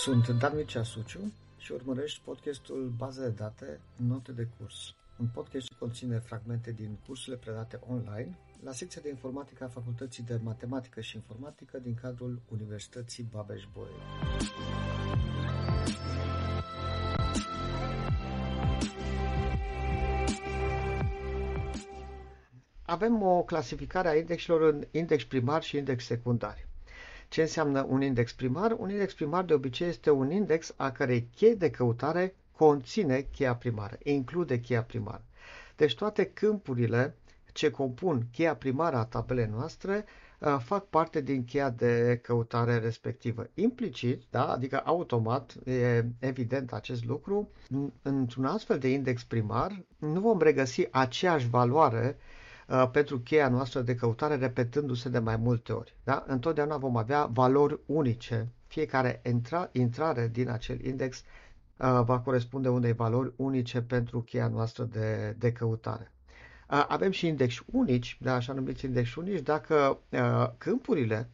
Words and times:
Sunt 0.00 0.28
Dan 0.28 0.56
Mircea 0.56 0.82
Suciu 0.82 1.32
și 1.56 1.72
urmărești 1.72 2.20
podcastul 2.24 2.92
Baze 2.96 3.20
de 3.20 3.28
date, 3.28 3.80
note 3.96 4.32
de 4.32 4.48
curs. 4.58 4.94
Un 5.18 5.26
podcast 5.26 5.66
ce 5.66 5.74
conține 5.78 6.18
fragmente 6.18 6.72
din 6.72 6.98
cursurile 7.06 7.36
predate 7.36 7.80
online 7.88 8.38
la 8.62 8.72
secția 8.72 9.00
de 9.02 9.08
informatică 9.08 9.64
a 9.64 9.68
Facultății 9.68 10.22
de 10.22 10.40
Matematică 10.42 11.00
și 11.00 11.16
Informatică 11.16 11.78
din 11.78 11.94
cadrul 11.94 12.40
Universității 12.48 13.28
Babeș-Bolyai. 13.30 14.00
Avem 22.82 23.22
o 23.22 23.42
clasificare 23.42 24.08
a 24.08 24.16
indexilor 24.16 24.60
în 24.60 24.84
index 24.90 25.24
primar 25.24 25.62
și 25.62 25.76
index 25.76 26.04
secundar. 26.04 26.69
Ce 27.30 27.40
înseamnă 27.40 27.86
un 27.88 28.02
index 28.02 28.32
primar? 28.32 28.76
Un 28.78 28.90
index 28.90 29.14
primar 29.14 29.44
de 29.44 29.54
obicei 29.54 29.88
este 29.88 30.10
un 30.10 30.30
index 30.30 30.74
a 30.76 30.90
cărei 30.90 31.28
cheie 31.36 31.54
de 31.54 31.70
căutare 31.70 32.34
conține 32.56 33.26
cheia 33.32 33.54
primară, 33.54 33.98
include 34.02 34.60
cheia 34.60 34.82
primară. 34.82 35.22
Deci 35.76 35.94
toate 35.94 36.24
câmpurile 36.24 37.14
ce 37.52 37.70
compun 37.70 38.26
cheia 38.32 38.56
primară 38.56 38.96
a 38.96 39.04
tabelei 39.04 39.46
noastre 39.46 40.04
uh, 40.38 40.56
fac 40.64 40.86
parte 40.86 41.20
din 41.20 41.44
cheia 41.44 41.70
de 41.70 42.18
căutare 42.22 42.78
respectivă. 42.78 43.46
Implicit, 43.54 44.22
da, 44.30 44.52
adică 44.52 44.82
automat, 44.84 45.54
e 45.64 46.04
evident 46.18 46.72
acest 46.72 47.04
lucru, 47.04 47.50
într-un 48.02 48.44
astfel 48.44 48.78
de 48.78 48.88
index 48.88 49.24
primar 49.24 49.84
nu 49.98 50.20
vom 50.20 50.40
regăsi 50.40 50.88
aceeași 50.90 51.48
valoare 51.48 52.16
Uh, 52.18 52.39
pentru 52.92 53.18
cheia 53.18 53.48
noastră 53.48 53.80
de 53.80 53.94
căutare 53.94 54.36
repetându-se 54.36 55.08
de 55.08 55.18
mai 55.18 55.36
multe 55.36 55.72
ori. 55.72 55.94
Da? 56.04 56.24
Întotdeauna 56.26 56.76
vom 56.76 56.96
avea 56.96 57.24
valori 57.24 57.78
unice. 57.86 58.48
Fiecare 58.66 59.20
intra, 59.24 59.68
intrare 59.72 60.28
din 60.32 60.48
acel 60.48 60.84
index 60.84 61.18
uh, 61.18 62.00
va 62.04 62.18
corespunde 62.18 62.68
unei 62.68 62.92
valori 62.92 63.32
unice 63.36 63.82
pentru 63.82 64.20
cheia 64.20 64.48
noastră 64.48 64.84
de, 64.84 65.34
de 65.38 65.52
căutare. 65.52 66.12
Uh, 66.70 66.84
avem 66.88 67.10
și 67.10 67.26
index 67.26 67.62
unici, 67.66 68.18
da, 68.20 68.34
așa 68.34 68.52
numiți 68.52 68.84
index 68.84 69.14
unici, 69.14 69.42
dacă 69.42 69.98
uh, 70.10 70.50
câmpurile 70.58 71.28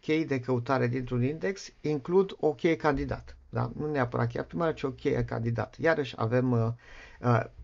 chei 0.00 0.24
de 0.24 0.40
căutare 0.40 0.86
dintr-un 0.86 1.22
index 1.22 1.72
includ 1.80 2.36
o 2.40 2.54
cheie 2.54 2.76
candidat. 2.76 3.36
Da? 3.48 3.70
Nu 3.76 3.90
neapărat 3.90 4.28
cheia 4.28 4.44
primară, 4.44 4.72
ci 4.72 4.82
o 4.82 4.90
cheie 4.90 5.24
candidat. 5.24 5.76
Iarăși 5.78 6.14
avem 6.16 6.50
uh, 6.52 6.68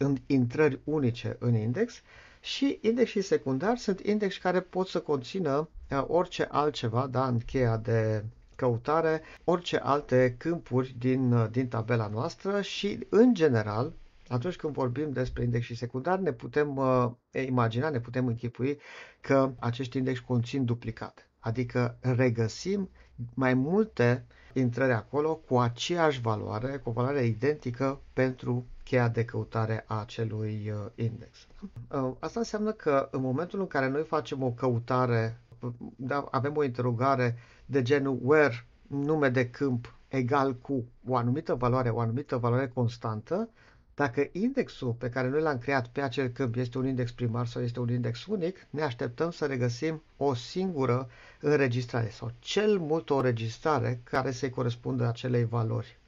uh, 0.00 0.12
intrări 0.27 0.81
unice 0.84 1.37
în 1.39 1.55
index 1.55 2.03
și 2.45 2.78
indexii 2.83 3.23
secundari 3.23 3.78
sunt 3.78 4.00
indexi 4.00 4.41
care 4.41 4.61
pot 4.61 4.87
să 4.89 5.00
conțină 5.00 5.69
uh, 5.91 6.05
orice 6.06 6.48
altceva, 6.50 7.06
da, 7.06 7.27
în 7.27 7.39
cheia 7.39 7.77
de 7.77 8.25
căutare, 8.56 9.23
orice 9.45 9.77
alte 9.77 10.34
câmpuri 10.39 10.95
din, 10.98 11.33
uh, 11.33 11.47
din 11.50 11.69
tabela 11.69 12.06
noastră 12.06 12.61
și, 12.61 12.98
în 13.09 13.34
general, 13.34 13.92
atunci 14.28 14.56
când 14.56 14.72
vorbim 14.72 15.12
despre 15.12 15.42
indexii 15.42 15.75
secundari, 15.77 16.22
ne 16.22 16.33
putem 16.33 16.77
uh, 16.77 17.11
imagina, 17.47 17.89
ne 17.89 18.00
putem 18.00 18.27
închipui 18.27 18.78
că 19.20 19.53
acești 19.59 19.97
index 19.97 20.19
conțin 20.19 20.65
duplicate. 20.65 21.28
Adică 21.39 21.98
regăsim 22.00 22.91
mai 23.34 23.55
multe 23.55 24.27
intrări 24.55 24.92
acolo 24.92 25.34
cu 25.34 25.58
aceeași 25.58 26.20
valoare, 26.20 26.77
cu 26.83 26.88
o 26.88 26.92
valoare 26.92 27.24
identică 27.24 28.00
pentru 28.12 28.64
cheia 28.84 29.08
de 29.08 29.24
căutare 29.24 29.84
a 29.86 30.00
acelui 30.00 30.70
uh, 30.74 30.91
index. 31.05 31.47
Uh, 31.91 32.10
asta 32.19 32.38
înseamnă 32.38 32.72
că 32.72 33.08
în 33.10 33.20
momentul 33.20 33.60
în 33.60 33.66
care 33.66 33.88
noi 33.88 34.03
facem 34.03 34.43
o 34.43 34.50
căutare, 34.50 35.41
da, 35.97 36.28
avem 36.31 36.56
o 36.56 36.64
interogare 36.64 37.37
de 37.66 37.82
genul 37.82 38.19
where 38.22 38.66
nume 38.87 39.28
de 39.28 39.50
câmp 39.50 39.94
egal 40.09 40.54
cu 40.56 40.84
o 41.09 41.16
anumită 41.16 41.54
valoare, 41.54 41.88
o 41.88 42.00
anumită 42.00 42.37
valoare 42.37 42.69
constantă, 42.69 43.48
dacă 43.94 44.28
indexul 44.32 44.93
pe 44.93 45.09
care 45.09 45.28
noi 45.28 45.41
l-am 45.41 45.59
creat 45.59 45.87
pe 45.87 46.00
acel 46.00 46.28
câmp 46.28 46.56
este 46.56 46.78
un 46.78 46.87
index 46.87 47.12
primar 47.12 47.47
sau 47.47 47.62
este 47.62 47.81
un 47.81 47.88
index 47.88 48.27
unic, 48.27 48.66
ne 48.71 48.82
așteptăm 48.82 49.31
să 49.31 49.47
regăsim 49.47 50.03
o 50.16 50.34
singură 50.34 51.09
înregistrare 51.41 52.09
sau 52.10 52.31
cel 52.38 52.78
mult 52.78 53.10
o 53.10 53.16
înregistrare 53.16 54.00
care 54.05 54.31
să-i 54.31 54.50
corespundă 54.50 55.06
acelei 55.06 55.44
valori. 55.44 55.99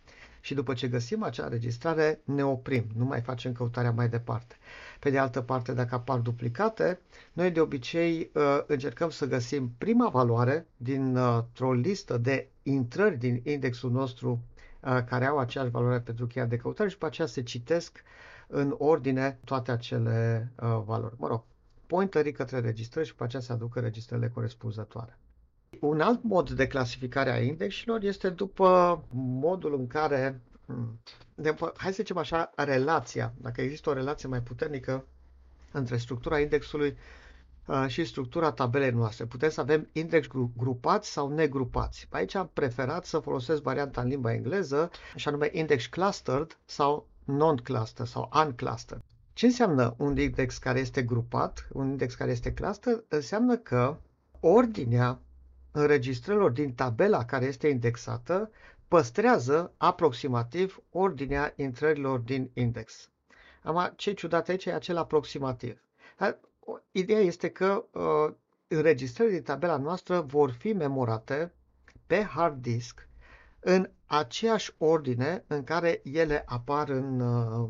Și 0.40 0.54
după 0.54 0.74
ce 0.74 0.88
găsim 0.88 1.22
acea 1.22 1.44
înregistrare, 1.44 2.20
ne 2.24 2.44
oprim, 2.44 2.84
nu 2.96 3.04
mai 3.04 3.20
facem 3.20 3.52
căutarea 3.52 3.90
mai 3.90 4.08
departe. 4.08 4.56
Pe 5.00 5.10
de 5.10 5.18
altă 5.18 5.40
parte, 5.40 5.72
dacă 5.72 5.94
apar 5.94 6.18
duplicate, 6.18 6.98
noi 7.32 7.50
de 7.50 7.60
obicei 7.60 8.30
uh, 8.32 8.42
încercăm 8.66 9.10
să 9.10 9.26
găsim 9.26 9.72
prima 9.78 10.08
valoare 10.08 10.66
dintr-o 10.76 11.72
listă 11.72 12.16
de 12.18 12.48
intrări 12.62 13.16
din 13.18 13.40
indexul 13.44 13.90
nostru 13.90 14.30
Uh, 14.30 14.55
care 15.08 15.26
au 15.26 15.38
aceeași 15.38 15.70
valoare 15.70 16.00
pentru 16.00 16.26
cheia 16.26 16.44
de 16.46 16.56
căutare 16.56 16.88
și 16.88 16.94
după 16.94 17.06
aceea 17.06 17.26
se 17.26 17.42
citesc 17.42 18.02
în 18.46 18.74
ordine 18.78 19.38
toate 19.44 19.70
acele 19.70 20.52
uh, 20.62 20.82
valori. 20.84 21.14
Mă 21.18 21.26
rog, 21.28 21.42
pointerii 21.86 22.32
către 22.32 22.60
registrări 22.60 23.06
și 23.06 23.12
după 23.12 23.24
aceea 23.24 23.42
se 23.42 23.52
aducă 23.52 23.80
registrările 23.80 24.28
corespunzătoare. 24.28 25.18
Un 25.80 26.00
alt 26.00 26.22
mod 26.22 26.50
de 26.50 26.66
clasificare 26.66 27.30
a 27.30 27.40
indexilor 27.42 28.02
este 28.02 28.30
după 28.30 29.02
modul 29.12 29.74
în 29.74 29.86
care, 29.86 30.40
hmm, 30.66 31.00
de, 31.34 31.54
hai 31.76 31.90
să 31.90 31.96
zicem 31.96 32.16
așa, 32.16 32.52
relația, 32.56 33.32
dacă 33.40 33.60
există 33.60 33.90
o 33.90 33.92
relație 33.92 34.28
mai 34.28 34.42
puternică 34.42 35.04
între 35.72 35.96
structura 35.96 36.38
indexului 36.40 36.88
Uh, 36.88 36.96
și 37.86 38.04
structura 38.04 38.52
tabelei 38.52 38.90
noastre. 38.90 39.24
Putem 39.24 39.50
să 39.50 39.60
avem 39.60 39.88
index 39.92 40.26
grupați 40.56 41.10
sau 41.10 41.28
negrupați. 41.28 42.06
Aici 42.10 42.34
am 42.34 42.50
preferat 42.52 43.04
să 43.04 43.18
folosesc 43.18 43.62
varianta 43.62 44.00
în 44.00 44.08
limba 44.08 44.32
engleză, 44.32 44.90
și 45.14 45.28
anume 45.28 45.50
index 45.52 45.86
clustered 45.86 46.58
sau 46.64 47.08
non-clustered 47.24 48.10
sau 48.10 48.30
unclustered. 48.34 49.02
Ce 49.32 49.46
înseamnă 49.46 49.94
un 49.98 50.18
index 50.18 50.58
care 50.58 50.78
este 50.78 51.02
grupat, 51.02 51.68
un 51.72 51.88
index 51.88 52.14
care 52.14 52.30
este 52.30 52.52
cluster? 52.52 53.04
Înseamnă 53.08 53.56
că 53.56 53.96
ordinea 54.40 55.20
înregistrărilor 55.70 56.50
din 56.50 56.74
tabela 56.74 57.24
care 57.24 57.44
este 57.44 57.68
indexată 57.68 58.50
păstrează 58.88 59.72
aproximativ 59.76 60.82
ordinea 60.90 61.52
intrărilor 61.56 62.18
din 62.18 62.50
index. 62.54 63.10
Am 63.62 63.92
ce 63.96 64.12
ciudat 64.12 64.48
aici 64.48 64.64
e 64.64 64.72
acel 64.72 64.96
aproximativ. 64.96 65.80
Ideea 66.90 67.20
este 67.20 67.48
că 67.50 67.84
uh, 67.92 68.34
înregistrările 68.68 69.34
din 69.34 69.44
tabela 69.44 69.76
noastră 69.76 70.20
vor 70.20 70.50
fi 70.50 70.72
memorate 70.72 71.52
pe 72.06 72.22
hard 72.22 72.62
disk 72.62 73.08
în 73.60 73.90
aceeași 74.06 74.74
ordine 74.78 75.44
în 75.46 75.64
care 75.64 76.00
ele 76.04 76.42
apar 76.46 76.88
în, 76.88 77.20
uh, 77.20 77.68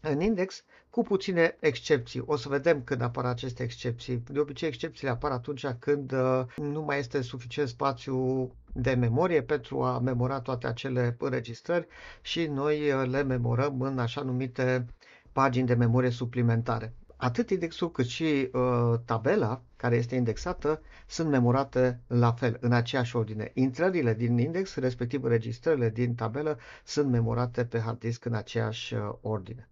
în 0.00 0.20
index, 0.20 0.64
cu 0.90 1.02
puține 1.02 1.56
excepții. 1.60 2.22
O 2.26 2.36
să 2.36 2.48
vedem 2.48 2.82
când 2.82 3.00
apar 3.00 3.24
aceste 3.24 3.62
excepții. 3.62 4.16
De 4.30 4.38
obicei, 4.38 4.68
excepțiile 4.68 5.10
apar 5.10 5.30
atunci 5.30 5.66
când 5.78 6.12
uh, 6.12 6.44
nu 6.56 6.82
mai 6.82 6.98
este 6.98 7.22
suficient 7.22 7.68
spațiu 7.68 8.50
de 8.72 8.94
memorie 8.94 9.42
pentru 9.42 9.82
a 9.82 9.98
memora 9.98 10.40
toate 10.40 10.66
acele 10.66 11.16
înregistrări 11.18 11.86
și 12.22 12.46
noi 12.46 12.92
uh, 12.92 13.08
le 13.08 13.22
memorăm 13.22 13.80
în 13.80 13.98
așa 13.98 14.20
numite 14.20 14.86
pagini 15.32 15.66
de 15.66 15.74
memorie 15.74 16.10
suplimentare 16.10 16.94
atât 17.20 17.50
indexul 17.50 17.90
cât 17.90 18.06
și 18.06 18.48
uh, 18.52 18.94
tabela 19.04 19.60
care 19.76 19.96
este 19.96 20.14
indexată 20.14 20.80
sunt 21.06 21.28
memorate 21.30 22.00
la 22.06 22.32
fel, 22.32 22.56
în 22.60 22.72
aceeași 22.72 23.16
ordine. 23.16 23.50
Intrările 23.54 24.14
din 24.14 24.38
index, 24.38 24.74
respectiv 24.74 25.24
registrările 25.24 25.90
din 25.90 26.14
tabelă, 26.14 26.58
sunt 26.84 27.10
memorate 27.10 27.64
pe 27.64 27.78
hard 27.78 27.98
disk 27.98 28.24
în 28.24 28.34
aceeași 28.34 28.94
uh, 28.94 29.00
ordine. 29.20 29.68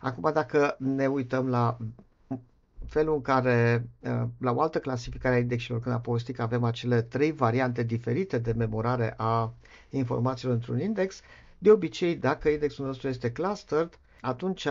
Acum, 0.00 0.30
dacă 0.32 0.76
ne 0.78 1.06
uităm 1.06 1.48
la 1.48 1.76
felul 2.86 3.14
în 3.14 3.22
care, 3.22 3.86
uh, 4.00 4.22
la 4.38 4.52
o 4.52 4.60
altă 4.60 4.78
clasificare 4.78 5.34
a 5.34 5.38
indexilor, 5.38 5.80
când 5.80 5.94
a 5.94 5.98
povestit 6.00 6.34
că 6.36 6.42
avem 6.42 6.64
acele 6.64 7.02
trei 7.02 7.32
variante 7.32 7.82
diferite 7.82 8.38
de 8.38 8.52
memorare 8.52 9.14
a 9.16 9.52
informațiilor 9.90 10.54
într-un 10.54 10.80
index, 10.80 11.20
de 11.58 11.70
obicei, 11.70 12.16
dacă 12.16 12.48
indexul 12.48 12.86
nostru 12.86 13.08
este 13.08 13.32
clustered, 13.32 13.98
atunci 14.20 14.66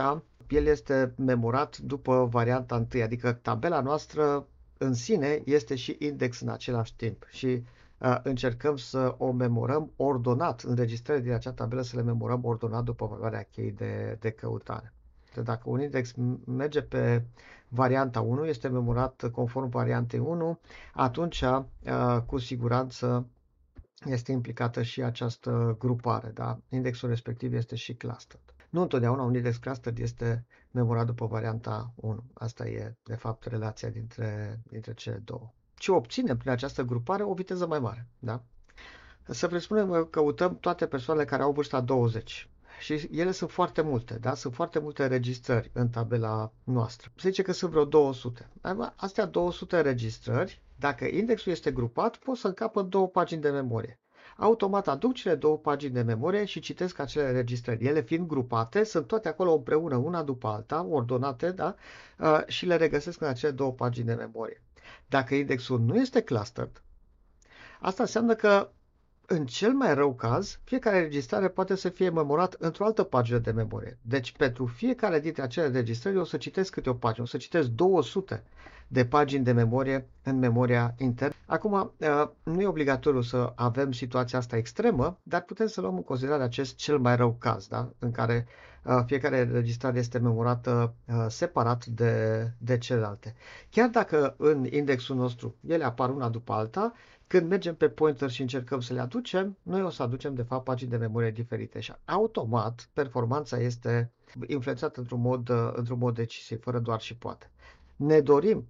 el 0.50 0.66
este 0.66 1.14
memorat 1.16 1.78
după 1.78 2.26
varianta 2.30 2.76
întâi, 2.76 3.02
adică 3.02 3.32
tabela 3.32 3.80
noastră 3.80 4.46
în 4.78 4.94
sine 4.94 5.42
este 5.44 5.74
și 5.74 5.96
index 5.98 6.40
în 6.40 6.48
același 6.48 6.96
timp 6.96 7.26
și 7.30 7.46
uh, 7.98 8.18
încercăm 8.22 8.76
să 8.76 9.14
o 9.18 9.32
memorăm 9.32 9.92
ordonat, 9.96 10.60
înregistrările 10.60 11.24
din 11.24 11.32
acea 11.34 11.52
tabelă 11.52 11.82
să 11.82 11.96
le 11.96 12.02
memorăm 12.02 12.44
ordonat 12.44 12.84
după 12.84 13.06
valoarea 13.06 13.42
cheii 13.42 13.72
de, 13.72 14.16
de 14.20 14.30
căutare. 14.30 14.92
Deci 15.34 15.44
dacă 15.44 15.62
un 15.64 15.80
index 15.80 16.14
merge 16.44 16.82
pe 16.82 17.24
varianta 17.68 18.20
1, 18.20 18.44
este 18.46 18.68
memorat 18.68 19.30
conform 19.32 19.68
variantei 19.68 20.18
1, 20.18 20.60
atunci 20.94 21.40
uh, 21.40 21.64
cu 22.26 22.38
siguranță 22.38 23.26
este 24.04 24.32
implicată 24.32 24.82
și 24.82 25.02
această 25.02 25.76
grupare. 25.78 26.30
Da? 26.34 26.58
Indexul 26.68 27.08
respectiv 27.08 27.54
este 27.54 27.74
și 27.74 27.94
clustered. 27.94 28.49
Nu 28.70 28.80
întotdeauna 28.80 29.22
un 29.22 29.34
index 29.34 29.56
cluster 29.56 29.92
este 29.98 30.46
memorat 30.70 31.06
după 31.06 31.26
varianta 31.26 31.92
1. 31.94 32.24
Asta 32.34 32.66
e, 32.68 32.96
de 33.02 33.14
fapt, 33.14 33.44
relația 33.44 33.88
dintre, 33.88 34.60
dintre 34.68 34.94
cele 34.94 35.16
două. 35.24 35.50
Ce 35.74 35.92
obținem 35.92 36.36
prin 36.36 36.50
această 36.50 36.82
grupare? 36.82 37.22
O 37.22 37.34
viteză 37.34 37.66
mai 37.66 37.78
mare. 37.78 38.06
Da? 38.18 38.42
Să 39.28 39.46
presupunem 39.48 39.90
că 39.90 40.04
căutăm 40.04 40.58
toate 40.58 40.86
persoanele 40.86 41.26
care 41.26 41.42
au 41.42 41.52
vârsta 41.52 41.80
20 41.80 42.48
și 42.80 43.08
ele 43.12 43.30
sunt 43.30 43.50
foarte 43.50 43.80
multe, 43.82 44.14
da? 44.14 44.34
Sunt 44.34 44.54
foarte 44.54 44.78
multe 44.78 45.06
registrări 45.06 45.70
în 45.72 45.88
tabela 45.88 46.52
noastră. 46.64 47.10
Se 47.16 47.28
zice 47.28 47.42
că 47.42 47.52
sunt 47.52 47.70
vreo 47.70 47.84
200. 47.84 48.50
Astea 48.96 49.26
200 49.26 49.80
registrări, 49.80 50.62
dacă 50.78 51.04
indexul 51.04 51.52
este 51.52 51.70
grupat, 51.72 52.16
pot 52.16 52.36
să 52.36 52.46
încapă 52.46 52.82
două 52.82 53.08
pagini 53.08 53.40
de 53.40 53.50
memorie. 53.50 54.00
Automat 54.42 54.88
aduc 54.88 55.14
cele 55.14 55.34
două 55.34 55.58
pagini 55.58 55.92
de 55.92 56.02
memorie 56.02 56.44
și 56.44 56.60
citesc 56.60 56.98
acele 56.98 57.30
registrări. 57.30 57.84
Ele 57.84 58.00
fiind 58.02 58.26
grupate, 58.26 58.84
sunt 58.84 59.06
toate 59.06 59.28
acolo 59.28 59.52
împreună, 59.54 59.96
una 59.96 60.22
după 60.22 60.48
alta, 60.48 60.84
ordonate, 60.90 61.50
da? 61.50 61.74
Uh, 62.18 62.42
și 62.46 62.66
le 62.66 62.76
regăsesc 62.76 63.20
în 63.20 63.26
acele 63.26 63.52
două 63.52 63.72
pagini 63.72 64.06
de 64.06 64.14
memorie. 64.14 64.62
Dacă 65.06 65.34
indexul 65.34 65.80
nu 65.80 65.96
este 65.96 66.20
clustered, 66.22 66.82
asta 67.80 68.02
înseamnă 68.02 68.34
că 68.34 68.70
în 69.32 69.46
cel 69.46 69.72
mai 69.72 69.94
rău 69.94 70.14
caz, 70.14 70.58
fiecare 70.64 71.00
registrare 71.00 71.48
poate 71.48 71.74
să 71.74 71.88
fie 71.88 72.10
memorat 72.10 72.52
într-o 72.58 72.84
altă 72.84 73.02
pagină 73.02 73.38
de 73.38 73.50
memorie. 73.50 73.98
Deci, 74.02 74.32
pentru 74.32 74.66
fiecare 74.66 75.20
dintre 75.20 75.42
acele 75.42 75.68
registrări, 75.68 76.16
o 76.18 76.24
să 76.24 76.36
citesc 76.36 76.72
câte 76.72 76.90
o 76.90 76.94
pagină, 76.94 77.22
o 77.24 77.28
să 77.28 77.36
citesc 77.36 77.68
200 77.68 78.42
de 78.88 79.04
pagini 79.04 79.44
de 79.44 79.52
memorie 79.52 80.06
în 80.22 80.38
memoria 80.38 80.94
internă. 80.98 81.34
Acum, 81.46 81.72
uh, 81.96 82.28
nu 82.42 82.60
e 82.60 82.66
obligatoriu 82.66 83.20
să 83.20 83.52
avem 83.54 83.92
situația 83.92 84.38
asta 84.38 84.56
extremă, 84.56 85.18
dar 85.22 85.40
putem 85.42 85.66
să 85.66 85.80
luăm 85.80 85.94
în 85.96 86.04
considerare 86.04 86.42
acest 86.42 86.76
cel 86.76 86.98
mai 86.98 87.16
rău 87.16 87.36
caz, 87.38 87.66
da? 87.66 87.90
în 87.98 88.10
care 88.10 88.46
uh, 88.84 89.02
fiecare 89.06 89.48
registrare 89.52 89.98
este 89.98 90.18
memorată 90.18 90.94
uh, 91.06 91.24
separat 91.28 91.86
de, 91.86 92.44
de 92.58 92.78
celelalte. 92.78 93.34
Chiar 93.70 93.88
dacă 93.88 94.34
în 94.38 94.66
indexul 94.70 95.16
nostru 95.16 95.54
ele 95.66 95.84
apar 95.84 96.10
una 96.10 96.28
după 96.28 96.52
alta, 96.52 96.92
când 97.30 97.48
mergem 97.48 97.74
pe 97.74 97.88
pointer 97.88 98.30
și 98.30 98.40
încercăm 98.40 98.80
să 98.80 98.92
le 98.92 99.00
aducem, 99.00 99.56
noi 99.62 99.82
o 99.82 99.90
să 99.90 100.02
aducem 100.02 100.34
de 100.34 100.42
fapt 100.42 100.64
pagini 100.64 100.90
de 100.90 100.96
memorie 100.96 101.30
diferite 101.30 101.80
și 101.80 101.92
automat 102.04 102.88
performanța 102.92 103.58
este 103.58 104.12
influențată 104.46 105.00
într-un 105.00 105.20
mod, 105.20 105.48
într-un 105.72 105.98
mod 105.98 106.14
decisiv, 106.14 106.62
fără 106.62 106.78
doar 106.78 107.00
și 107.00 107.16
poate. 107.16 107.50
Ne 107.96 108.20
dorim 108.20 108.68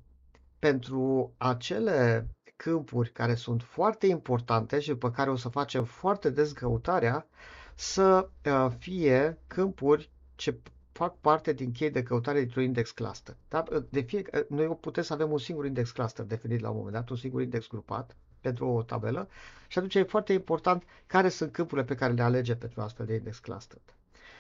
pentru 0.58 1.32
acele 1.36 2.28
câmpuri 2.56 3.10
care 3.10 3.34
sunt 3.34 3.62
foarte 3.62 4.06
importante 4.06 4.80
și 4.80 4.88
după 4.88 5.10
care 5.10 5.30
o 5.30 5.36
să 5.36 5.48
facem 5.48 5.84
foarte 5.84 6.30
des 6.30 6.52
căutarea, 6.52 7.26
să 7.74 8.28
uh, 8.46 8.66
fie 8.78 9.38
câmpuri 9.46 10.10
ce 10.34 10.60
fac 10.92 11.16
parte 11.20 11.52
din 11.52 11.72
chei 11.72 11.90
de 11.90 12.02
căutare 12.02 12.38
dintr-un 12.38 12.62
index 12.62 12.90
cluster. 12.90 13.36
Da? 13.48 13.62
De 13.90 14.00
fie, 14.00 14.22
noi 14.48 14.66
putem 14.66 15.02
să 15.02 15.12
avem 15.12 15.30
un 15.32 15.38
singur 15.38 15.66
index 15.66 15.90
cluster 15.90 16.24
definit 16.24 16.60
la 16.60 16.70
un 16.70 16.76
moment 16.76 16.94
dat, 16.94 17.08
un 17.08 17.16
singur 17.16 17.42
index 17.42 17.68
grupat 17.68 18.16
pentru 18.40 18.68
o 18.68 18.82
tabelă 18.82 19.28
și 19.68 19.78
atunci 19.78 19.94
e 19.94 20.02
foarte 20.02 20.32
important 20.32 20.82
care 21.06 21.28
sunt 21.28 21.52
câmpurile 21.52 21.86
pe 21.86 21.94
care 21.94 22.12
le 22.12 22.22
alege 22.22 22.54
pentru 22.56 22.80
astfel 22.80 23.06
de 23.06 23.14
index 23.14 23.38
cluster. 23.38 23.78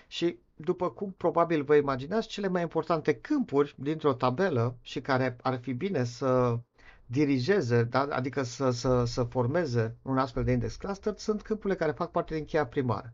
Și 0.08 0.38
după 0.56 0.90
cum 0.90 1.14
probabil 1.16 1.62
vă 1.62 1.74
imaginați, 1.74 2.28
cele 2.28 2.48
mai 2.48 2.62
importante 2.62 3.14
câmpuri 3.14 3.74
dintr-o 3.78 4.12
tabelă 4.12 4.76
și 4.82 5.00
care 5.00 5.36
ar 5.42 5.58
fi 5.58 5.72
bine 5.72 6.04
să 6.04 6.58
dirigeze, 7.06 7.82
da? 7.82 8.00
adică 8.10 8.42
să, 8.42 8.70
să, 8.70 9.04
să 9.04 9.22
formeze 9.22 9.96
un 10.02 10.18
astfel 10.18 10.44
de 10.44 10.52
index 10.52 10.76
cluster, 10.76 11.14
sunt 11.16 11.42
câmpurile 11.42 11.78
care 11.78 11.92
fac 11.92 12.10
parte 12.10 12.34
din 12.34 12.44
cheia 12.44 12.66
primară. 12.66 13.12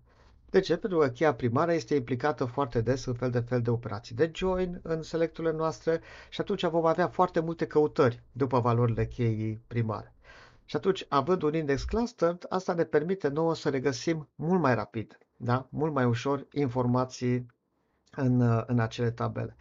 De 0.51 0.61
ce? 0.61 0.77
Pentru 0.77 0.99
că 0.99 1.09
cheia 1.09 1.35
primară 1.35 1.73
este 1.73 1.95
implicată 1.95 2.45
foarte 2.45 2.81
des 2.81 3.05
în 3.05 3.15
fel 3.15 3.31
de 3.31 3.39
fel 3.41 3.63
de 3.63 3.71
operații 3.71 4.15
de 4.15 4.31
join 4.35 4.81
în 4.83 5.03
selecturile 5.03 5.53
noastre 5.53 6.01
și 6.29 6.41
atunci 6.41 6.65
vom 6.67 6.85
avea 6.87 7.09
foarte 7.09 7.41
multe 7.41 7.67
căutări 7.67 8.23
după 8.33 8.61
valorile 8.61 9.07
cheii 9.07 9.61
primare. 9.67 10.16
Și 10.67 10.77
atunci, 10.77 11.07
având 11.09 11.43
un 11.43 11.55
index 11.55 11.85
clustered, 11.85 12.47
asta 12.49 12.73
ne 12.73 12.85
permite 12.85 13.29
nouă 13.29 13.55
să 13.55 13.69
regăsim 13.69 14.29
mult 14.35 14.61
mai 14.61 14.75
rapid, 14.75 15.19
da? 15.37 15.67
mult 15.71 15.93
mai 15.93 16.05
ușor 16.05 16.47
informații 16.53 17.47
în, 18.11 18.65
în 18.67 18.79
acele 18.79 19.11
tabele. 19.11 19.57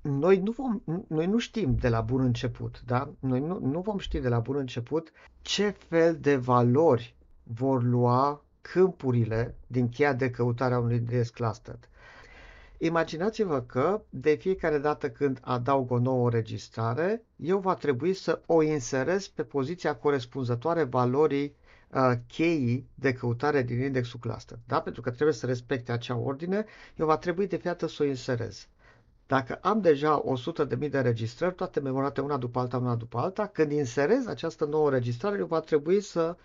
Noi 0.00 0.38
nu, 0.38 0.50
vom, 0.50 0.82
noi 1.08 1.26
nu 1.26 1.38
știm 1.38 1.76
de 1.76 1.88
la 1.88 2.00
bun 2.00 2.20
început, 2.20 2.82
da? 2.86 3.12
Noi 3.18 3.40
nu, 3.40 3.58
nu 3.58 3.80
vom 3.80 3.98
ști 3.98 4.20
de 4.20 4.28
la 4.28 4.38
bun 4.38 4.56
început 4.56 5.12
ce 5.42 5.68
fel 5.68 6.16
de 6.20 6.36
valori 6.36 7.16
vor 7.42 7.82
lua 7.82 8.44
câmpurile 8.60 9.54
din 9.66 9.88
cheia 9.88 10.12
de 10.12 10.30
căutare 10.30 10.74
a 10.74 10.78
unui 10.78 10.96
index 10.96 11.30
clustered. 11.30 11.88
Imaginați-vă 12.78 13.60
că 13.62 14.02
de 14.10 14.34
fiecare 14.34 14.78
dată 14.78 15.10
când 15.10 15.38
adaug 15.42 15.90
o 15.90 15.98
nouă 15.98 16.30
registrare, 16.30 17.24
eu 17.36 17.58
va 17.58 17.74
trebui 17.74 18.14
să 18.14 18.40
o 18.46 18.62
inserez 18.62 19.26
pe 19.26 19.42
poziția 19.42 19.96
corespunzătoare 19.96 20.82
valorii 20.84 21.54
uh, 21.94 22.12
cheii 22.26 22.88
de 22.94 23.12
căutare 23.12 23.62
din 23.62 23.80
indexul 23.80 24.20
cluster. 24.20 24.58
Da? 24.66 24.80
Pentru 24.80 25.02
că 25.02 25.10
trebuie 25.10 25.34
să 25.36 25.46
respecte 25.46 25.92
acea 25.92 26.16
ordine, 26.16 26.64
eu 26.96 27.06
va 27.06 27.16
trebui 27.16 27.46
de 27.46 27.56
fiată 27.56 27.86
să 27.88 28.02
o 28.02 28.06
inserez. 28.06 28.68
Dacă 29.26 29.58
am 29.62 29.80
deja 29.80 30.22
100.000 30.78 30.90
de 30.90 31.00
registrări, 31.00 31.54
toate 31.54 31.80
memorate 31.80 32.20
una 32.20 32.36
după 32.36 32.58
alta, 32.58 32.76
una 32.76 32.94
după 32.94 33.18
alta, 33.18 33.46
când 33.46 33.72
inserez 33.72 34.26
această 34.26 34.64
nouă 34.64 34.90
registrare, 34.90 35.38
eu 35.38 35.46
va 35.46 35.60
trebui 35.60 36.00
să 36.00 36.36
uh, 36.38 36.44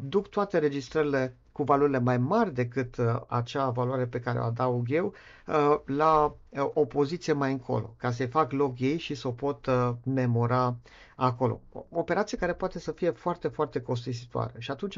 duc 0.00 0.28
toate 0.28 0.58
registrările 0.58 1.36
cu 1.54 1.62
valorile 1.62 1.98
mai 1.98 2.18
mari 2.18 2.54
decât 2.54 2.96
uh, 2.96 3.20
acea 3.26 3.70
valoare 3.70 4.06
pe 4.06 4.20
care 4.20 4.38
o 4.38 4.42
adaug 4.42 4.86
eu 4.90 5.12
uh, 5.46 5.78
la 5.84 6.34
uh, 6.48 6.70
o 6.74 6.84
poziție 6.84 7.32
mai 7.32 7.52
încolo, 7.52 7.94
ca 7.98 8.10
să-i 8.10 8.26
fac 8.28 8.52
log 8.52 8.74
ei 8.78 8.98
și 8.98 9.14
să 9.14 9.28
o 9.28 9.32
pot 9.32 9.66
uh, 9.66 9.90
memora 10.04 10.76
acolo. 11.16 11.60
O 11.72 11.84
operație 11.90 12.38
care 12.38 12.52
poate 12.54 12.78
să 12.78 12.92
fie 12.92 13.10
foarte, 13.10 13.48
foarte 13.48 13.80
costisitoare. 13.80 14.52
Și 14.58 14.70
atunci, 14.70 14.96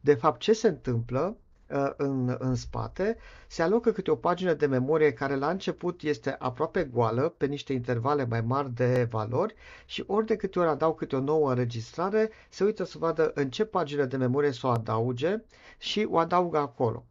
de 0.00 0.14
fapt, 0.14 0.40
ce 0.40 0.52
se 0.52 0.68
întâmplă 0.68 1.36
Uh, 1.38 1.47
în, 1.96 2.36
în 2.38 2.54
spate, 2.54 3.16
se 3.46 3.62
alocă 3.62 3.92
câte 3.92 4.10
o 4.10 4.16
pagină 4.16 4.52
de 4.54 4.66
memorie 4.66 5.12
care 5.12 5.34
la 5.34 5.50
început 5.50 6.02
este 6.02 6.36
aproape 6.38 6.84
goală, 6.84 7.28
pe 7.36 7.46
niște 7.46 7.72
intervale 7.72 8.24
mai 8.24 8.40
mari 8.40 8.70
de 8.74 9.06
valori 9.10 9.54
și 9.86 10.04
ori 10.06 10.26
de 10.26 10.36
câte 10.36 10.58
ori 10.58 10.68
adaug 10.68 10.96
câte 10.96 11.16
o 11.16 11.20
nouă 11.20 11.50
înregistrare, 11.50 12.30
se 12.48 12.64
uită 12.64 12.84
să 12.84 12.98
vadă 12.98 13.30
în 13.34 13.50
ce 13.50 13.64
pagină 13.64 14.04
de 14.04 14.16
memorie 14.16 14.52
să 14.52 14.66
o 14.66 14.70
adauge 14.70 15.42
și 15.78 16.06
o 16.10 16.18
adaugă 16.18 16.58
acolo. 16.58 17.04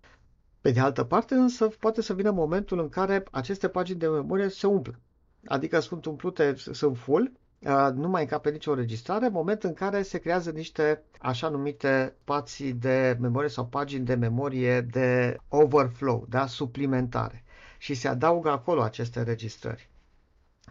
Pe 0.61 0.71
de 0.71 0.79
altă 0.79 1.03
parte, 1.03 1.33
însă, 1.35 1.67
poate 1.67 2.01
să 2.01 2.13
vină 2.13 2.31
momentul 2.31 2.79
în 2.79 2.89
care 2.89 3.23
aceste 3.31 3.67
pagini 3.67 3.99
de 3.99 4.07
memorie 4.07 4.49
se 4.49 4.67
umplă. 4.67 4.99
Adică 5.45 5.79
sunt 5.79 6.05
umplute, 6.05 6.55
sunt 6.55 6.97
full 6.97 7.31
Uh, 7.31 7.46
nu 7.93 8.07
mai 8.07 8.21
încape 8.21 8.49
nicio 8.49 8.71
înregistrare, 8.71 9.27
moment 9.27 9.63
în 9.63 9.73
care 9.73 10.01
se 10.01 10.17
creează 10.17 10.51
niște 10.51 11.03
așa 11.19 11.49
numite 11.49 12.13
spații 12.21 12.73
de 12.73 13.17
memorie 13.19 13.49
sau 13.49 13.65
pagini 13.65 14.05
de 14.05 14.15
memorie 14.15 14.81
de 14.81 15.37
overflow, 15.47 16.25
da, 16.29 16.45
suplimentare. 16.47 17.43
Și 17.77 17.93
se 17.93 18.07
adaugă 18.07 18.49
acolo 18.49 18.81
aceste 18.81 19.19
înregistrări. 19.19 19.89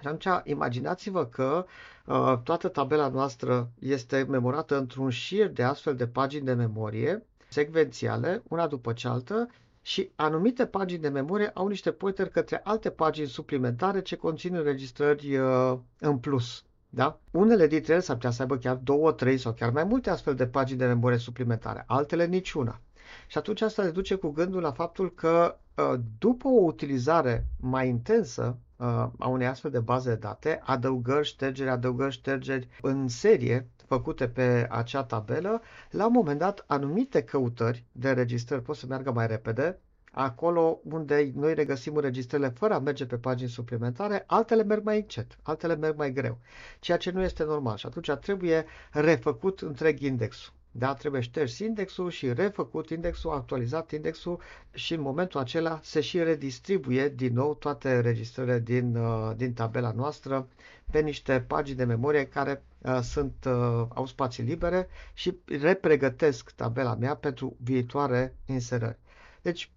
Și 0.01 0.07
atunci 0.07 0.27
imaginați-vă 0.45 1.27
că 1.27 1.65
uh, 2.07 2.39
toată 2.45 2.69
tabela 2.69 3.09
noastră 3.09 3.71
este 3.79 4.27
memorată 4.29 4.77
într-un 4.79 5.11
șir 5.11 5.49
de 5.49 5.63
astfel 5.63 5.95
de 5.97 6.07
pagini 6.07 6.45
de 6.45 6.53
memorie 6.53 7.27
secvențiale, 7.49 8.43
una 8.49 8.67
după 8.67 8.93
cealaltă, 8.93 9.49
și 9.83 10.11
anumite 10.15 10.67
pagini 10.67 11.01
de 11.01 11.09
memorie 11.09 11.51
au 11.55 11.67
niște 11.67 11.93
pointer 11.93 12.29
către 12.29 12.61
alte 12.65 12.91
pagini 12.91 13.27
suplimentare 13.29 14.03
ce 14.03 14.17
conțin 14.17 14.55
înregistrări 14.55 15.37
uh, 15.37 15.79
în 15.99 16.19
plus. 16.19 16.65
Da? 16.97 17.19
Unele 17.31 17.67
dintre 17.67 17.93
ele 17.93 18.03
s-ar 18.03 18.15
putea 18.15 18.31
să 18.31 18.43
aibă 18.43 18.57
chiar 18.57 18.77
două, 18.77 19.13
trei 19.13 19.39
sau 19.39 19.53
chiar 19.53 19.71
mai 19.71 19.85
multe 19.85 20.11
astfel 20.11 20.35
de 20.35 20.47
pagini 20.47 20.79
de 20.79 20.87
memorie 20.87 21.19
suplimentare, 21.19 21.85
altele 21.87 22.27
niciuna. 22.27 22.81
Și 23.27 23.39
atunci 23.39 23.61
asta 23.61 23.83
ne 23.83 23.91
duce 23.91 24.15
cu 24.15 24.29
gândul 24.29 24.61
la 24.61 24.73
faptul 24.73 25.15
că 25.15 25.57
ă, 25.79 26.01
după 26.19 26.49
o 26.49 26.63
utilizare 26.63 27.47
mai 27.61 27.89
intensă 27.89 28.59
ă, 28.81 29.13
a 29.19 29.29
unei 29.29 29.47
astfel 29.47 29.71
de 29.71 29.79
baze 29.79 30.09
de 30.09 30.17
date, 30.17 30.61
adăugări, 30.63 31.27
ștergeri, 31.27 31.71
adăugări, 31.71 32.13
ștergeri 32.13 32.69
în 32.81 33.09
serie 33.09 33.69
făcute 33.87 34.29
pe 34.29 34.67
acea 34.71 35.05
tabelă, 35.05 35.61
la 35.91 36.07
un 36.07 36.13
moment 36.13 36.39
dat 36.39 36.65
anumite 36.67 37.23
căutări 37.23 37.85
de 37.93 38.13
registrări 38.13 38.63
pot 38.63 38.77
să 38.77 38.87
meargă 38.87 39.13
mai 39.13 39.27
repede, 39.27 39.81
acolo 40.19 40.81
unde 40.85 41.33
noi 41.35 41.55
regăsim 41.55 41.97
înregistrările 41.97 42.49
fără 42.49 42.75
a 42.75 42.79
merge 42.79 43.07
pe 43.07 43.17
pagini 43.17 43.49
suplimentare, 43.51 44.25
altele 44.27 44.63
merg 44.63 44.85
mai 44.85 44.97
încet, 44.97 45.39
altele 45.43 45.77
merg 45.77 45.97
mai 45.97 46.13
greu, 46.13 46.39
ceea 46.81 46.97
ce 46.97 47.11
nu 47.11 47.23
este 47.23 47.45
normal 47.45 47.77
și 47.77 47.87
atunci 47.87 48.11
trebuie 48.11 48.65
refăcut 48.91 49.61
întreg 49.61 50.01
indexul. 50.01 50.53
Da, 50.71 50.95
trebuie 50.95 51.21
șters 51.21 51.59
indexul 51.59 52.11
și 52.11 52.33
refăcut 52.33 52.91
indexul, 52.91 53.31
actualizat 53.31 53.91
indexul 53.91 54.41
și 54.75 54.95
în 54.95 55.01
momentul 55.01 55.41
acela 55.41 55.81
se 55.83 56.01
și 56.01 56.23
redistribuie 56.23 57.09
din 57.09 57.33
nou 57.33 57.55
toate 57.55 57.95
înregistrările 57.95 58.59
din, 58.59 58.97
uh, 58.97 59.33
din 59.37 59.53
tabela 59.53 59.93
noastră 59.93 60.49
pe 60.91 61.01
niște 61.01 61.45
pagini 61.47 61.77
de 61.77 61.85
memorie 61.85 62.27
care 62.27 62.63
uh, 62.79 62.99
sunt, 63.03 63.35
uh, 63.47 63.87
au 63.89 64.07
spații 64.07 64.43
libere 64.45 64.89
și 65.15 65.37
repregătesc 65.61 66.51
tabela 66.51 66.95
mea 66.95 67.15
pentru 67.17 67.57
viitoare 67.63 68.35
inserări. 68.47 68.99
Deci 69.47 69.71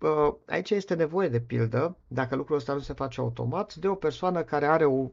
aici 0.47 0.69
este 0.69 0.93
nevoie 0.93 1.29
de 1.29 1.39
pildă, 1.39 1.95
dacă 2.07 2.35
lucrul 2.35 2.55
ăsta 2.57 2.73
nu 2.73 2.79
se 2.79 2.93
face 2.93 3.21
automat, 3.21 3.75
de 3.75 3.87
o 3.87 3.95
persoană 3.95 4.43
care 4.43 4.65
are 4.65 4.85
o, 4.85 5.09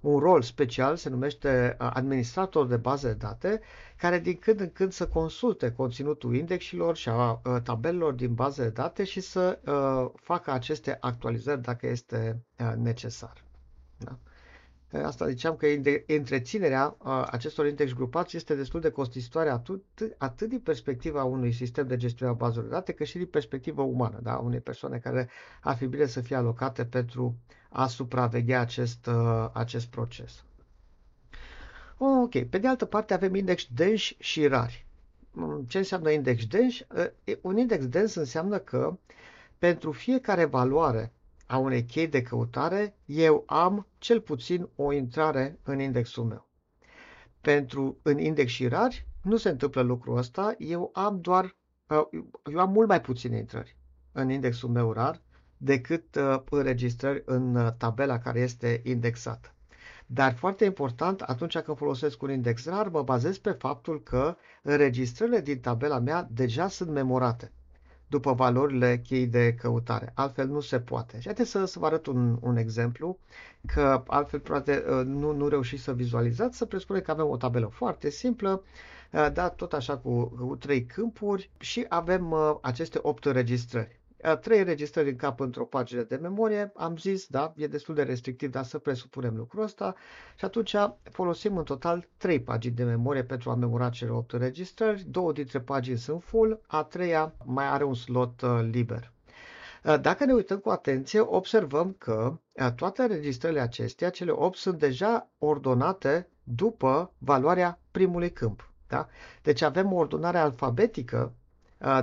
un 0.00 0.18
rol 0.18 0.42
special, 0.42 0.96
se 0.96 1.08
numește 1.08 1.74
administrator 1.78 2.66
de 2.66 2.76
baze 2.76 3.08
de 3.08 3.14
date, 3.14 3.60
care 3.96 4.18
din 4.18 4.36
când 4.38 4.60
în 4.60 4.70
când 4.72 4.92
să 4.92 5.08
consulte 5.08 5.72
conținutul 5.72 6.34
indexilor 6.36 6.96
și 6.96 7.08
a 7.08 7.40
tabelelor 7.62 8.12
din 8.12 8.34
baze 8.34 8.62
de 8.62 8.68
date 8.70 9.04
și 9.04 9.20
să 9.20 9.58
facă 10.14 10.50
aceste 10.50 10.96
actualizări 11.00 11.62
dacă 11.62 11.86
este 11.86 12.42
necesar. 12.76 13.44
Da? 13.98 14.18
Asta 14.92 15.28
ziceam 15.28 15.56
că 15.56 15.66
întreținerea 16.06 16.96
acestor 17.30 17.66
index 17.66 17.92
grupați 17.92 18.36
este 18.36 18.54
destul 18.54 18.80
de 18.80 18.90
costisitoare 18.90 19.50
atât, 19.50 19.82
atât 20.18 20.48
din 20.48 20.60
perspectiva 20.60 21.24
unui 21.24 21.52
sistem 21.52 21.86
de 21.86 21.96
gestiune 21.96 22.30
a 22.32 22.34
bazelor 22.34 22.64
de 22.64 22.70
date, 22.74 22.92
cât 22.92 23.06
și 23.06 23.16
din 23.16 23.26
perspectiva 23.26 23.82
umană, 23.82 24.18
da? 24.22 24.36
unei 24.36 24.60
persoane 24.60 24.98
care 24.98 25.28
ar 25.60 25.76
fi 25.76 25.86
bine 25.86 26.06
să 26.06 26.20
fie 26.20 26.36
alocate 26.36 26.84
pentru 26.84 27.34
a 27.68 27.86
supraveghea 27.86 28.60
acest, 28.60 29.08
acest 29.52 29.86
proces. 29.86 30.44
Ok, 31.98 32.42
pe 32.44 32.58
de 32.58 32.68
altă 32.68 32.84
parte 32.84 33.14
avem 33.14 33.34
index 33.34 33.66
denși 33.74 34.16
și 34.18 34.46
rari. 34.46 34.86
Mm, 35.32 35.64
ce 35.68 35.78
înseamnă 35.78 36.10
index 36.10 36.46
denși? 36.46 36.86
Un 37.40 37.56
index 37.58 37.86
dens 37.86 38.14
înseamnă 38.14 38.58
că 38.58 38.96
pentru 39.58 39.92
fiecare 39.92 40.44
valoare 40.44 41.12
a 41.50 41.58
unei 41.58 41.84
chei 41.84 42.08
de 42.08 42.22
căutare, 42.22 42.96
eu 43.04 43.42
am 43.46 43.86
cel 43.98 44.20
puțin 44.20 44.68
o 44.76 44.92
intrare 44.92 45.58
în 45.62 45.80
indexul 45.80 46.24
meu. 46.24 46.48
Pentru 47.40 47.98
în 48.02 48.18
index 48.18 48.52
și 48.52 48.68
rari 48.68 49.06
nu 49.22 49.36
se 49.36 49.48
întâmplă 49.48 49.80
lucrul 49.80 50.16
ăsta, 50.16 50.54
eu 50.58 50.90
am 50.94 51.20
doar, 51.20 51.56
uh, 51.88 52.22
eu 52.52 52.58
am 52.58 52.70
mult 52.72 52.88
mai 52.88 53.00
puține 53.00 53.36
intrări 53.36 53.76
în 54.12 54.30
indexul 54.30 54.68
meu 54.68 54.92
rar 54.92 55.22
decât 55.56 56.14
uh, 56.14 56.42
înregistrări 56.50 57.22
în 57.26 57.54
uh, 57.54 57.72
tabela 57.78 58.18
care 58.18 58.40
este 58.40 58.80
indexată. 58.84 59.54
Dar 60.06 60.34
foarte 60.34 60.64
important, 60.64 61.20
atunci 61.20 61.58
când 61.58 61.76
folosesc 61.76 62.22
un 62.22 62.30
index 62.30 62.66
rar, 62.66 62.88
mă 62.88 63.02
bazez 63.02 63.38
pe 63.38 63.50
faptul 63.50 64.02
că 64.02 64.36
înregistrările 64.62 65.40
din 65.40 65.60
tabela 65.60 65.98
mea 65.98 66.28
deja 66.30 66.68
sunt 66.68 66.90
memorate 66.90 67.52
după 68.10 68.32
valorile 68.32 68.98
chei 69.00 69.26
de 69.26 69.54
căutare. 69.54 70.12
Altfel 70.14 70.46
nu 70.48 70.60
se 70.60 70.80
poate. 70.80 71.16
Și 71.18 71.24
haideți 71.24 71.50
să, 71.50 71.64
să 71.64 71.78
vă 71.78 71.86
arăt 71.86 72.06
un, 72.06 72.38
un 72.40 72.56
exemplu, 72.56 73.18
că 73.66 74.02
altfel 74.06 74.40
poate 74.40 74.84
uh, 74.88 75.04
nu, 75.04 75.32
nu 75.32 75.48
reușiți 75.48 75.82
să 75.82 75.92
vizualizați, 75.94 76.56
să 76.56 76.64
presupune 76.64 77.00
că 77.00 77.10
avem 77.10 77.28
o 77.28 77.36
tabelă 77.36 77.66
foarte 77.66 78.10
simplă, 78.10 78.62
uh, 79.12 79.28
dar 79.32 79.50
tot 79.50 79.72
așa 79.72 79.96
cu, 79.98 80.24
cu 80.24 80.56
trei 80.56 80.84
câmpuri 80.86 81.50
și 81.58 81.86
avem 81.88 82.30
uh, 82.30 82.56
aceste 82.60 82.98
opt 83.02 83.24
înregistrări 83.24 83.99
trei 84.40 84.64
registrări 84.64 85.08
în 85.10 85.16
cap 85.16 85.40
într-o 85.40 85.64
pagină 85.64 86.02
de 86.02 86.16
memorie, 86.16 86.72
am 86.74 86.96
zis, 86.96 87.26
da, 87.26 87.52
e 87.56 87.66
destul 87.66 87.94
de 87.94 88.02
restrictiv, 88.02 88.50
dar 88.50 88.64
să 88.64 88.78
presupunem 88.78 89.36
lucrul 89.36 89.62
ăsta 89.62 89.94
și 90.36 90.44
atunci 90.44 90.74
folosim 91.10 91.56
în 91.56 91.64
total 91.64 92.08
trei 92.16 92.40
pagini 92.40 92.74
de 92.74 92.84
memorie 92.84 93.24
pentru 93.24 93.50
a 93.50 93.54
memora 93.54 93.88
cele 93.88 94.10
8 94.10 94.32
registrări, 94.32 95.04
două 95.08 95.32
dintre 95.32 95.60
pagini 95.60 95.98
sunt 95.98 96.22
full, 96.22 96.60
a 96.66 96.82
treia 96.82 97.34
mai 97.44 97.66
are 97.66 97.84
un 97.84 97.94
slot 97.94 98.40
uh, 98.40 98.60
liber. 98.70 99.12
Uh, 99.84 100.00
dacă 100.00 100.24
ne 100.24 100.32
uităm 100.32 100.58
cu 100.58 100.68
atenție, 100.68 101.20
observăm 101.20 101.94
că 101.98 102.38
uh, 102.52 102.72
toate 102.72 103.06
registrările 103.06 103.60
acestea, 103.60 104.10
cele 104.10 104.30
8, 104.30 104.56
sunt 104.56 104.78
deja 104.78 105.28
ordonate 105.38 106.28
după 106.42 107.12
valoarea 107.18 107.78
primului 107.90 108.32
câmp. 108.32 108.72
Da? 108.88 109.08
Deci 109.42 109.62
avem 109.62 109.92
o 109.92 109.96
ordonare 109.96 110.38
alfabetică 110.38 111.32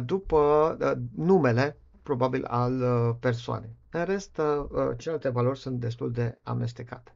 după 0.05 0.77
numele 1.15 1.77
probabil 2.07 2.45
al 2.45 2.81
uh, 2.81 3.15
persoanei. 3.19 3.75
În 3.91 4.03
rest, 4.05 4.37
uh, 4.37 4.45
uh, 4.69 4.89
celelalte 4.97 5.29
valori 5.29 5.59
sunt 5.59 5.79
destul 5.79 6.11
de 6.11 6.37
amestecate. 6.43 7.15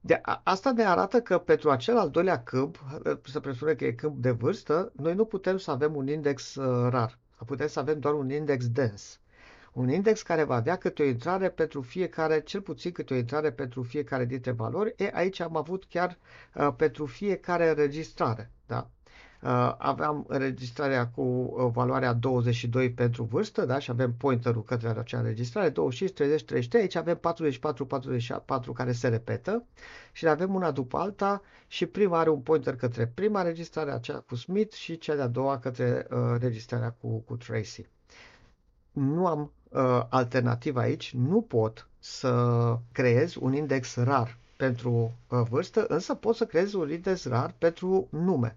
De, 0.00 0.20
asta 0.42 0.72
ne 0.72 0.84
arată 0.84 1.20
că 1.20 1.38
pentru 1.38 1.70
acel 1.70 1.96
al 1.98 2.10
doilea 2.10 2.42
câmp, 2.42 2.84
să 3.24 3.40
presupune 3.40 3.74
că 3.74 3.84
e 3.84 3.92
câmp 3.92 4.16
de 4.16 4.30
vârstă, 4.30 4.92
noi 4.96 5.14
nu 5.14 5.24
putem 5.24 5.56
să 5.58 5.70
avem 5.70 5.94
un 5.96 6.08
index 6.08 6.56
rar. 6.88 7.18
Putem 7.46 7.66
să 7.66 7.78
avem 7.80 7.98
doar 7.98 8.14
un 8.14 8.30
index 8.30 8.68
dens. 8.68 9.20
Un 9.72 9.88
index 9.90 10.22
care 10.22 10.44
va 10.44 10.54
avea 10.54 10.76
câte 10.76 11.02
o 11.02 11.06
intrare 11.06 11.48
pentru 11.48 11.80
fiecare, 11.82 12.40
cel 12.40 12.60
puțin 12.60 12.92
câte 12.92 13.14
o 13.14 13.16
intrare 13.16 13.52
pentru 13.52 13.82
fiecare 13.82 14.24
dintre 14.24 14.50
valori. 14.50 14.94
E, 14.96 15.10
aici 15.14 15.40
am 15.40 15.56
avut 15.56 15.84
chiar 15.84 16.18
uh, 16.54 16.68
pentru 16.76 17.06
fiecare 17.06 17.68
înregistrare. 17.68 18.50
Da? 18.66 18.88
Uh, 19.44 19.74
aveam 19.78 20.24
înregistrarea 20.28 21.08
cu 21.08 21.20
uh, 21.20 21.70
valoarea 21.72 22.12
22 22.12 22.90
pentru 22.92 23.22
vârstă, 23.24 23.64
da? 23.64 23.78
și 23.78 23.90
avem 23.90 24.12
pointerul 24.18 24.62
către 24.64 24.88
acea 24.88 25.18
înregistrare, 25.18 25.68
25, 25.68 26.16
30, 26.16 26.44
33, 26.44 26.80
aici 26.82 26.94
avem 26.94 27.16
44, 27.16 27.86
44 27.86 28.72
care 28.72 28.92
se 28.92 29.08
repetă 29.08 29.64
și 30.12 30.24
le 30.24 30.30
avem 30.30 30.54
una 30.54 30.70
după 30.70 30.96
alta 30.98 31.42
și 31.66 31.86
prima 31.86 32.18
are 32.18 32.30
un 32.30 32.40
pointer 32.40 32.76
către 32.76 33.06
prima 33.14 33.40
înregistrare, 33.40 33.90
aceea 33.92 34.18
cu 34.18 34.34
Smith 34.34 34.74
și 34.74 34.98
cea 34.98 35.14
de-a 35.14 35.26
doua 35.26 35.58
către 35.58 36.06
uh, 36.10 36.16
înregistrarea 36.32 36.90
cu, 37.00 37.18
cu 37.18 37.36
Tracy. 37.36 37.86
Nu 38.92 39.26
am 39.26 39.52
uh, 39.68 40.02
alternativă 40.08 40.80
aici, 40.80 41.14
nu 41.14 41.40
pot 41.40 41.88
să 41.98 42.32
creez 42.92 43.34
un 43.34 43.54
index 43.54 43.96
rar 43.96 44.38
pentru 44.56 45.12
uh, 45.30 45.40
vârstă, 45.50 45.84
însă 45.88 46.14
pot 46.14 46.34
să 46.36 46.44
creez 46.44 46.72
un 46.72 46.90
index 46.90 47.24
rar 47.26 47.54
pentru 47.58 48.08
nume. 48.10 48.56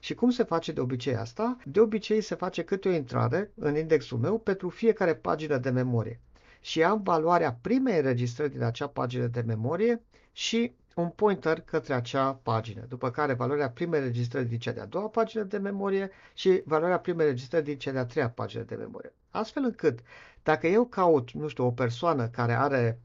Și 0.00 0.14
cum 0.14 0.30
se 0.30 0.42
face 0.42 0.72
de 0.72 0.80
obicei 0.80 1.16
asta? 1.16 1.56
De 1.64 1.80
obicei 1.80 2.20
se 2.20 2.34
face 2.34 2.64
câte 2.64 2.88
o 2.88 2.92
intrare 2.92 3.52
în 3.54 3.76
indexul 3.76 4.18
meu 4.18 4.38
pentru 4.38 4.68
fiecare 4.68 5.14
pagină 5.14 5.58
de 5.58 5.70
memorie. 5.70 6.20
Și 6.60 6.82
am 6.82 7.02
valoarea 7.02 7.58
primei 7.60 7.96
înregistrări 7.96 8.50
din 8.50 8.62
acea 8.62 8.86
pagină 8.86 9.26
de 9.26 9.40
memorie 9.40 10.02
și 10.32 10.72
un 10.94 11.08
pointer 11.08 11.60
către 11.60 11.94
acea 11.94 12.34
pagină, 12.34 12.84
după 12.88 13.10
care 13.10 13.32
valoarea 13.32 13.70
primei 13.70 14.00
înregistrări 14.00 14.48
din 14.48 14.58
cea 14.58 14.72
de-a 14.72 14.86
doua 14.86 15.08
pagină 15.08 15.42
de 15.42 15.58
memorie 15.58 16.10
și 16.34 16.62
valoarea 16.64 16.98
primei 16.98 17.26
înregistrări 17.26 17.64
din 17.64 17.78
cea 17.78 17.92
de-a 17.92 18.06
treia 18.06 18.30
pagină 18.30 18.62
de 18.62 18.74
memorie. 18.74 19.12
Astfel 19.30 19.62
încât, 19.64 19.98
dacă 20.42 20.66
eu 20.66 20.84
caut, 20.84 21.32
nu 21.32 21.48
știu, 21.48 21.64
o 21.66 21.70
persoană 21.70 22.28
care 22.28 22.52
are, 22.52 23.00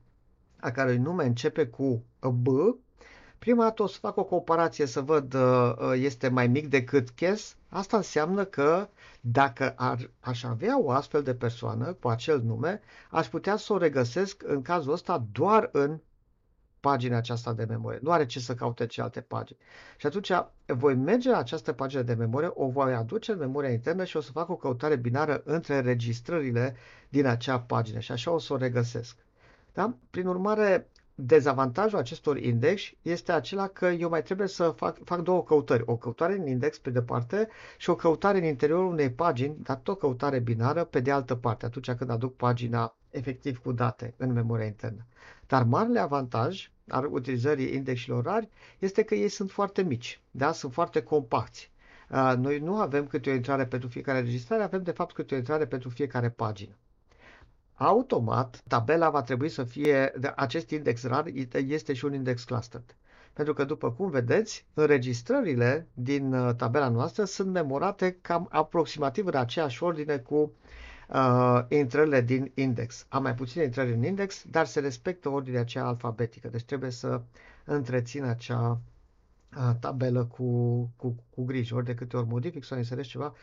a 0.59 0.71
cărui 0.71 0.97
nume 0.97 1.25
începe 1.25 1.67
cu 1.67 2.03
B, 2.19 2.47
Prima 3.43 3.63
dată 3.63 3.83
o 3.83 3.87
să 3.87 3.97
fac 3.99 4.17
o 4.17 4.23
comparație 4.23 4.85
să 4.85 5.01
văd 5.01 5.33
uh, 5.33 5.73
uh, 5.77 5.93
este 5.95 6.27
mai 6.27 6.47
mic 6.47 6.67
decât 6.67 7.09
Kes. 7.09 7.55
Asta 7.69 7.97
înseamnă 7.97 8.45
că 8.45 8.89
dacă 9.21 9.73
ar, 9.77 10.09
aș 10.19 10.43
avea 10.43 10.81
o 10.81 10.91
astfel 10.91 11.23
de 11.23 11.35
persoană 11.35 11.93
cu 11.93 12.07
acel 12.07 12.41
nume, 12.41 12.81
aș 13.09 13.27
putea 13.27 13.55
să 13.55 13.73
o 13.73 13.77
regăsesc 13.77 14.43
în 14.45 14.61
cazul 14.61 14.91
ăsta 14.91 15.25
doar 15.31 15.69
în 15.71 15.99
pagina 16.79 17.17
aceasta 17.17 17.53
de 17.53 17.65
memorie. 17.65 17.99
Nu 18.01 18.11
are 18.11 18.25
ce 18.25 18.39
să 18.39 18.53
caute 18.53 18.87
alte 18.97 19.21
pagini. 19.21 19.59
Și 19.97 20.05
atunci 20.05 20.31
voi 20.65 20.95
merge 20.95 21.29
la 21.29 21.37
această 21.37 21.71
pagină 21.73 22.01
de 22.01 22.13
memorie, 22.13 22.51
o 22.53 22.67
voi 22.67 22.93
aduce 22.93 23.31
în 23.31 23.37
memoria 23.37 23.71
internă 23.71 24.03
și 24.03 24.17
o 24.17 24.21
să 24.21 24.31
fac 24.31 24.49
o 24.49 24.55
căutare 24.55 24.95
binară 24.95 25.41
între 25.45 25.79
registrările 25.79 26.75
din 27.09 27.25
acea 27.25 27.59
pagină 27.59 27.99
și 27.99 28.11
așa 28.11 28.31
o 28.31 28.37
să 28.39 28.53
o 28.53 28.57
regăsesc. 28.57 29.17
Da? 29.73 29.95
Prin 30.09 30.27
urmare, 30.27 30.89
Dezavantajul 31.15 31.97
acestor 31.99 32.37
index 32.37 32.81
este 33.01 33.31
acela 33.31 33.67
că 33.67 33.85
eu 33.85 34.09
mai 34.09 34.23
trebuie 34.23 34.47
să 34.47 34.69
fac, 34.69 34.97
fac 35.03 35.19
două 35.21 35.43
căutări. 35.43 35.83
O 35.85 35.95
căutare 35.97 36.33
în 36.33 36.47
index 36.47 36.77
pe 36.77 36.89
de 36.89 37.01
parte 37.01 37.47
și 37.77 37.89
o 37.89 37.95
căutare 37.95 38.37
în 38.37 38.43
interiorul 38.43 38.91
unei 38.91 39.11
pagini, 39.11 39.55
dar 39.61 39.75
tot 39.75 39.99
căutare 39.99 40.39
binară 40.39 40.83
pe 40.83 40.99
de 40.99 41.11
altă 41.11 41.35
parte, 41.35 41.65
atunci 41.65 41.91
când 41.91 42.09
aduc 42.09 42.35
pagina 42.35 42.95
efectiv 43.09 43.57
cu 43.61 43.71
date 43.71 44.13
în 44.17 44.31
memoria 44.31 44.65
internă. 44.65 45.05
Dar 45.47 45.63
marele 45.63 45.99
avantaj 45.99 46.71
al 46.87 47.05
utilizării 47.11 47.73
indexilor 47.75 48.23
rari 48.23 48.49
este 48.79 49.03
că 49.03 49.15
ei 49.15 49.29
sunt 49.29 49.51
foarte 49.51 49.81
mici, 49.83 50.21
da? 50.31 50.51
sunt 50.51 50.73
foarte 50.73 51.01
compacti. 51.03 51.71
Noi 52.37 52.59
nu 52.59 52.75
avem 52.75 53.07
câte 53.07 53.29
o 53.29 53.33
intrare 53.33 53.65
pentru 53.65 53.87
fiecare 53.89 54.19
registrare, 54.19 54.63
avem 54.63 54.83
de 54.83 54.91
fapt 54.91 55.13
câte 55.13 55.33
o 55.33 55.37
intrare 55.37 55.65
pentru 55.65 55.89
fiecare 55.89 56.29
pagină 56.29 56.75
automat 57.73 58.61
tabela 58.67 59.09
va 59.09 59.21
trebui 59.21 59.49
să 59.49 59.63
fie, 59.63 60.11
acest 60.35 60.69
index 60.69 61.03
rar 61.03 61.25
este 61.67 61.93
și 61.93 62.05
un 62.05 62.13
index 62.13 62.43
clustered. 62.43 62.95
Pentru 63.33 63.53
că, 63.53 63.63
după 63.63 63.91
cum 63.91 64.09
vedeți, 64.09 64.65
înregistrările 64.73 65.87
din 65.93 66.33
uh, 66.33 66.55
tabela 66.55 66.87
noastră 66.89 67.23
sunt 67.23 67.51
memorate 67.51 68.17
cam 68.21 68.47
aproximativ 68.51 69.25
în 69.25 69.35
aceeași 69.35 69.83
ordine 69.83 70.17
cu 70.17 70.51
uh, 71.09 71.59
intrările 71.69 72.21
din 72.21 72.51
index. 72.55 73.05
Am 73.09 73.21
mai 73.21 73.35
puține 73.35 73.63
intrări 73.63 73.93
în 73.93 74.03
index, 74.03 74.43
dar 74.49 74.65
se 74.65 74.79
respectă 74.79 75.29
ordinea 75.29 75.61
aceea 75.61 75.85
alfabetică. 75.85 76.47
Deci 76.47 76.63
trebuie 76.63 76.89
să 76.91 77.21
întrețin 77.65 78.23
acea 78.23 78.79
tabelă 79.79 80.25
cu, 80.25 80.79
cu, 80.95 81.15
cu 81.29 81.43
grijă. 81.43 81.75
Ori 81.75 81.85
de 81.85 81.93
câte 81.93 82.17
ori 82.17 82.27
modific 82.27 82.63
sau 82.63 82.77
inserez 82.77 83.05
ceva, 83.05 83.33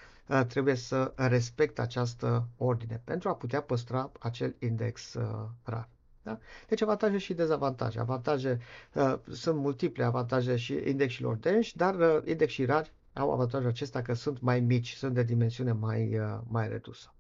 trebuie 0.48 0.74
să 0.74 1.12
respect 1.16 1.78
această 1.78 2.48
ordine 2.56 3.00
pentru 3.04 3.28
a 3.28 3.34
putea 3.34 3.60
păstra 3.62 4.10
acel 4.20 4.54
index 4.58 5.16
rar. 5.64 5.88
Da? 6.22 6.38
Deci 6.68 6.82
avantaje 6.82 7.18
și 7.18 7.34
dezavantaje. 7.34 7.98
Avantaje 8.00 8.58
uh, 8.94 9.14
sunt 9.32 9.56
multiple 9.56 10.04
avantaje 10.04 10.56
și 10.56 10.80
indexilor 10.86 11.36
denși, 11.36 11.76
dar 11.76 11.94
uh, 11.94 12.18
indexii 12.24 12.64
rari 12.64 12.92
au 13.12 13.32
avantajul 13.32 13.68
acesta 13.68 14.02
că 14.02 14.12
sunt 14.14 14.40
mai 14.40 14.60
mici, 14.60 14.92
sunt 14.92 15.14
de 15.14 15.22
dimensiune 15.22 15.72
mai, 15.72 16.18
uh, 16.18 16.38
mai 16.48 16.68
redusă. 16.68 17.14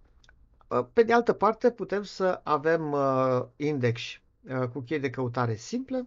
Uh, 0.68 0.86
pe 0.92 1.02
de 1.02 1.12
altă 1.12 1.32
parte, 1.32 1.70
putem 1.70 2.02
să 2.02 2.40
avem 2.44 2.92
uh, 2.92 3.42
index 3.56 4.00
uh, 4.00 4.68
cu 4.72 4.80
chei 4.80 4.98
de 4.98 5.10
căutare 5.10 5.54
simple, 5.54 6.06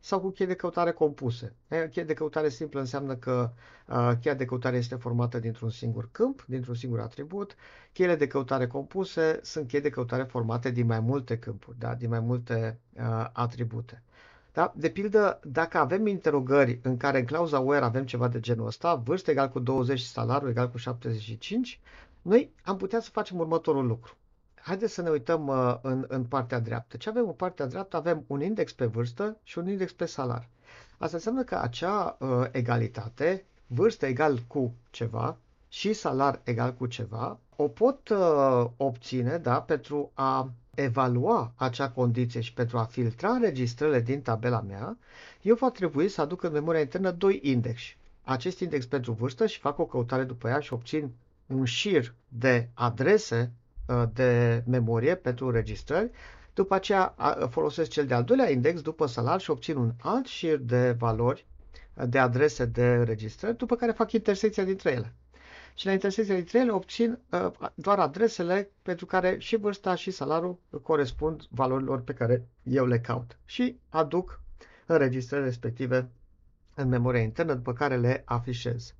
sau 0.00 0.20
cu 0.20 0.30
chei 0.30 0.46
de 0.46 0.54
căutare 0.54 0.92
compuse. 0.92 1.54
Cheia 1.90 2.04
de 2.04 2.14
căutare 2.14 2.48
simplă 2.48 2.80
înseamnă 2.80 3.16
că 3.16 3.50
uh, 3.86 4.12
cheia 4.20 4.34
de 4.34 4.44
căutare 4.44 4.76
este 4.76 4.94
formată 4.94 5.38
dintr-un 5.38 5.70
singur 5.70 6.08
câmp, 6.12 6.44
dintr-un 6.46 6.74
singur 6.74 7.00
atribut. 7.00 7.54
Cheile 7.92 8.16
de 8.16 8.26
căutare 8.26 8.66
compuse 8.66 9.40
sunt 9.42 9.68
chei 9.68 9.80
de 9.80 9.90
căutare 9.90 10.22
formate 10.22 10.70
din 10.70 10.86
mai 10.86 11.00
multe 11.00 11.38
câmpuri, 11.38 11.78
da? 11.78 11.94
din 11.94 12.08
mai 12.08 12.20
multe 12.20 12.78
uh, 12.92 13.26
atribute. 13.32 14.02
Da? 14.52 14.72
De 14.76 14.88
pildă, 14.90 15.40
dacă 15.44 15.78
avem 15.78 16.06
interogări 16.06 16.80
în 16.82 16.96
care 16.96 17.18
în 17.18 17.24
clauza 17.24 17.58
where 17.58 17.84
avem 17.84 18.04
ceva 18.04 18.28
de 18.28 18.40
genul 18.40 18.66
ăsta, 18.66 18.94
vârstă 18.94 19.30
egal 19.30 19.48
cu 19.48 19.58
20 19.58 19.98
și 19.98 20.06
salariul 20.06 20.50
egal 20.50 20.70
cu 20.70 20.76
75, 20.76 21.80
noi 22.22 22.52
am 22.64 22.76
putea 22.76 23.00
să 23.00 23.10
facem 23.10 23.38
următorul 23.38 23.86
lucru. 23.86 24.16
Haideți 24.62 24.92
să 24.94 25.02
ne 25.02 25.10
uităm 25.10 25.46
uh, 25.46 25.76
în, 25.82 26.04
în 26.08 26.24
partea 26.24 26.58
dreaptă. 26.60 26.96
Ce 26.96 27.08
avem 27.08 27.26
în 27.26 27.32
partea 27.32 27.66
dreaptă? 27.66 27.96
Avem 27.96 28.24
un 28.26 28.42
index 28.42 28.72
pe 28.72 28.86
vârstă 28.86 29.36
și 29.42 29.58
un 29.58 29.68
index 29.68 29.92
pe 29.92 30.04
salar. 30.06 30.48
Asta 30.98 31.16
înseamnă 31.16 31.42
că 31.42 31.54
acea 31.58 32.16
uh, 32.20 32.46
egalitate, 32.50 33.44
vârstă 33.66 34.06
egal 34.06 34.38
cu 34.46 34.74
ceva 34.90 35.36
și 35.68 35.92
salar 35.92 36.40
egal 36.44 36.74
cu 36.74 36.86
ceva, 36.86 37.38
o 37.56 37.68
pot 37.68 38.08
uh, 38.08 38.64
obține 38.76 39.38
da, 39.38 39.60
pentru 39.60 40.10
a 40.14 40.50
evalua 40.74 41.52
acea 41.56 41.90
condiție 41.90 42.40
și 42.40 42.52
pentru 42.52 42.78
a 42.78 42.84
filtra 42.84 43.36
registrările 43.40 44.00
din 44.00 44.20
tabela 44.22 44.60
mea, 44.60 44.96
eu 45.42 45.54
va 45.54 45.70
trebui 45.70 46.08
să 46.08 46.20
aduc 46.20 46.42
în 46.42 46.52
memoria 46.52 46.80
internă 46.80 47.10
doi 47.10 47.38
index. 47.42 47.80
Acest 48.24 48.60
index 48.60 48.86
pentru 48.86 49.12
vârstă 49.12 49.46
și 49.46 49.58
fac 49.58 49.78
o 49.78 49.86
căutare 49.86 50.24
după 50.24 50.48
ea 50.48 50.60
și 50.60 50.72
obțin 50.72 51.10
un 51.46 51.64
șir 51.64 52.14
de 52.28 52.68
adrese 52.74 53.40
uh, 53.52 53.59
de 54.12 54.62
memorie 54.66 55.14
pentru 55.14 55.46
înregistrări. 55.46 56.10
După 56.54 56.74
aceea 56.74 57.14
folosesc 57.50 57.90
cel 57.90 58.06
de-al 58.06 58.24
doilea 58.24 58.50
index 58.50 58.80
după 58.80 59.06
salar 59.06 59.40
și 59.40 59.50
obțin 59.50 59.76
un 59.76 59.92
alt 60.02 60.26
șir 60.26 60.56
de 60.58 60.92
valori 60.98 61.46
uh, 61.94 62.04
de 62.08 62.18
adrese 62.18 62.64
de 62.64 62.86
înregistrări, 62.94 63.56
după 63.56 63.76
care 63.76 63.92
fac 63.92 64.12
intersecția 64.12 64.64
dintre 64.64 64.90
ele 64.90 65.14
și 65.74 65.86
la 65.86 65.92
intersecția 65.92 66.34
dintre 66.34 66.58
ele 66.58 66.70
obțin 66.70 67.18
uh, 67.30 67.50
doar 67.74 67.98
adresele 67.98 68.70
pentru 68.82 69.06
care 69.06 69.38
și 69.38 69.56
vârsta 69.56 69.94
și 69.94 70.10
salariul 70.10 70.58
corespund 70.82 71.42
valorilor 71.50 72.00
pe 72.00 72.12
care 72.12 72.46
eu 72.62 72.86
le 72.86 73.00
caut 73.00 73.38
și 73.44 73.78
aduc 73.88 74.40
înregistrări 74.86 75.44
respective 75.44 76.10
în 76.74 76.88
memoria 76.88 77.20
internă, 77.20 77.54
după 77.54 77.72
care 77.72 77.96
le 77.96 78.22
afișez. 78.24 78.94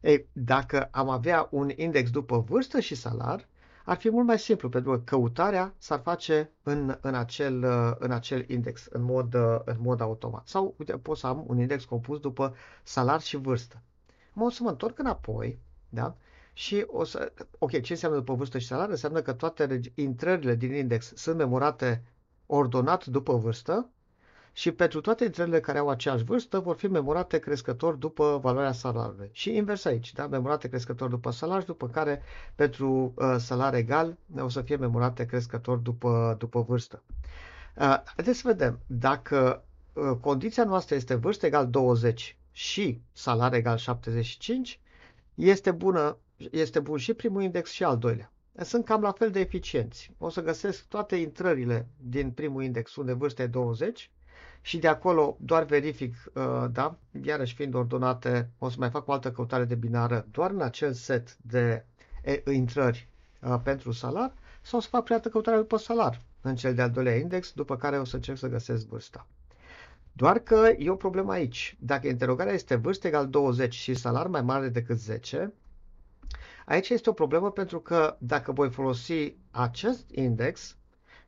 Ei, 0.00 0.26
dacă 0.32 0.88
am 0.90 1.08
avea 1.08 1.48
un 1.50 1.70
index 1.76 2.10
după 2.10 2.38
vârstă 2.38 2.80
și 2.80 2.94
salar, 2.94 3.48
ar 3.84 3.96
fi 3.96 4.10
mult 4.10 4.26
mai 4.26 4.38
simplu, 4.38 4.68
pentru 4.68 4.90
că 4.90 4.98
căutarea 4.98 5.74
s-ar 5.78 6.00
face 6.00 6.50
în, 6.62 6.98
în, 7.00 7.14
acel, 7.14 7.64
în 7.98 8.10
acel 8.10 8.50
index, 8.50 8.86
în 8.90 9.02
mod, 9.02 9.34
în 9.64 9.76
mod 9.78 10.00
automat. 10.00 10.48
Sau, 10.48 10.74
uite, 10.78 10.92
pot 10.92 11.16
să 11.16 11.26
am 11.26 11.44
un 11.46 11.58
index 11.58 11.84
compus 11.84 12.18
după 12.20 12.54
salar 12.82 13.20
și 13.20 13.36
vârstă. 13.36 13.82
Mă 14.32 14.44
o 14.44 14.50
să 14.50 14.62
mă 14.62 14.68
întorc 14.70 14.98
înapoi 14.98 15.58
da? 15.94 16.16
Și 16.52 16.84
o 16.86 17.04
să, 17.04 17.32
ok, 17.58 17.80
ce 17.82 17.92
înseamnă 17.92 18.18
după 18.18 18.34
vârstă 18.34 18.58
și 18.58 18.66
salariu? 18.66 18.90
Înseamnă 18.92 19.22
că 19.22 19.32
toate 19.32 19.80
intrările 19.94 20.54
din 20.54 20.74
index 20.74 21.12
sunt 21.14 21.36
memorate 21.36 22.04
ordonat 22.46 23.06
după 23.06 23.36
vârstă 23.36 23.88
și 24.56 24.72
pentru 24.72 25.00
toate 25.00 25.24
intrările 25.24 25.60
care 25.60 25.78
au 25.78 25.88
aceeași 25.88 26.24
vârstă 26.24 26.58
vor 26.58 26.76
fi 26.76 26.86
memorate 26.86 27.38
crescător 27.38 27.94
după 27.94 28.38
valoarea 28.42 28.72
salariului. 28.72 29.28
Și 29.32 29.56
invers 29.56 29.84
aici, 29.84 30.12
da? 30.12 30.26
memorate 30.26 30.68
crescător 30.68 31.08
după 31.08 31.30
salariu, 31.30 31.64
după 31.66 31.88
care 31.88 32.22
pentru 32.54 33.12
uh, 33.16 33.34
salariu 33.38 33.78
egal 33.78 34.16
o 34.38 34.48
să 34.48 34.60
fie 34.62 34.76
memorate 34.76 35.24
crescător 35.26 35.76
după, 35.78 36.34
după 36.38 36.60
vârstă. 36.62 37.02
Uh, 37.76 38.02
haideți 38.04 38.38
să 38.38 38.48
vedem, 38.48 38.78
dacă 38.86 39.64
uh, 39.92 40.16
condiția 40.20 40.64
noastră 40.64 40.94
este 40.94 41.14
vârstă 41.14 41.46
egal 41.46 41.68
20 41.68 42.36
și 42.52 43.00
salariu 43.12 43.58
egal 43.58 43.76
75, 43.76 44.80
este, 45.34 45.70
bună, 45.70 46.16
este 46.50 46.80
bun 46.80 46.98
și 46.98 47.14
primul 47.14 47.42
index 47.42 47.70
și 47.70 47.84
al 47.84 47.98
doilea. 47.98 48.32
Sunt 48.62 48.84
cam 48.84 49.00
la 49.02 49.12
fel 49.12 49.30
de 49.30 49.40
eficienți. 49.40 50.12
O 50.18 50.28
să 50.28 50.42
găsesc 50.42 50.84
toate 50.86 51.16
intrările 51.16 51.88
din 51.96 52.30
primul 52.30 52.62
index 52.62 52.96
unde 52.96 53.12
vârsta 53.12 53.42
e 53.42 53.46
20 53.46 54.10
și 54.66 54.78
de 54.78 54.88
acolo 54.88 55.36
doar 55.40 55.64
verific, 55.64 56.14
uh, 56.34 56.64
da, 56.72 56.96
iarăși 57.22 57.54
fiind 57.54 57.74
ordonate, 57.74 58.50
o 58.58 58.68
să 58.68 58.76
mai 58.78 58.90
fac 58.90 59.08
o 59.08 59.12
altă 59.12 59.32
căutare 59.32 59.64
de 59.64 59.74
binară 59.74 60.26
doar 60.30 60.50
în 60.50 60.60
acel 60.60 60.92
set 60.92 61.36
de 61.36 61.84
intrări 62.52 63.08
uh, 63.40 63.56
pentru 63.62 63.92
salar 63.92 64.32
sau 64.62 64.80
să 64.80 64.88
fac 64.88 65.04
prea 65.04 65.20
căutare 65.20 65.56
după 65.56 65.76
salar 65.76 66.20
în 66.40 66.56
cel 66.56 66.74
de-al 66.74 66.90
doilea 66.90 67.16
index, 67.16 67.52
după 67.52 67.76
care 67.76 67.98
o 67.98 68.04
să 68.04 68.16
încerc 68.16 68.38
să 68.38 68.48
găsesc 68.48 68.86
vârsta. 68.86 69.26
Doar 70.12 70.38
că 70.38 70.72
e 70.78 70.90
o 70.90 70.94
problemă 70.96 71.32
aici. 71.32 71.76
Dacă 71.80 72.06
interogarea 72.08 72.52
este 72.52 72.74
vârstă 72.74 73.06
egal 73.06 73.28
20 73.28 73.74
și 73.74 73.94
salar 73.94 74.26
mai 74.26 74.42
mare 74.42 74.68
decât 74.68 74.98
10, 74.98 75.52
aici 76.66 76.88
este 76.88 77.10
o 77.10 77.12
problemă 77.12 77.50
pentru 77.50 77.80
că 77.80 78.16
dacă 78.18 78.52
voi 78.52 78.70
folosi 78.70 79.34
acest 79.50 80.10
index, 80.10 80.76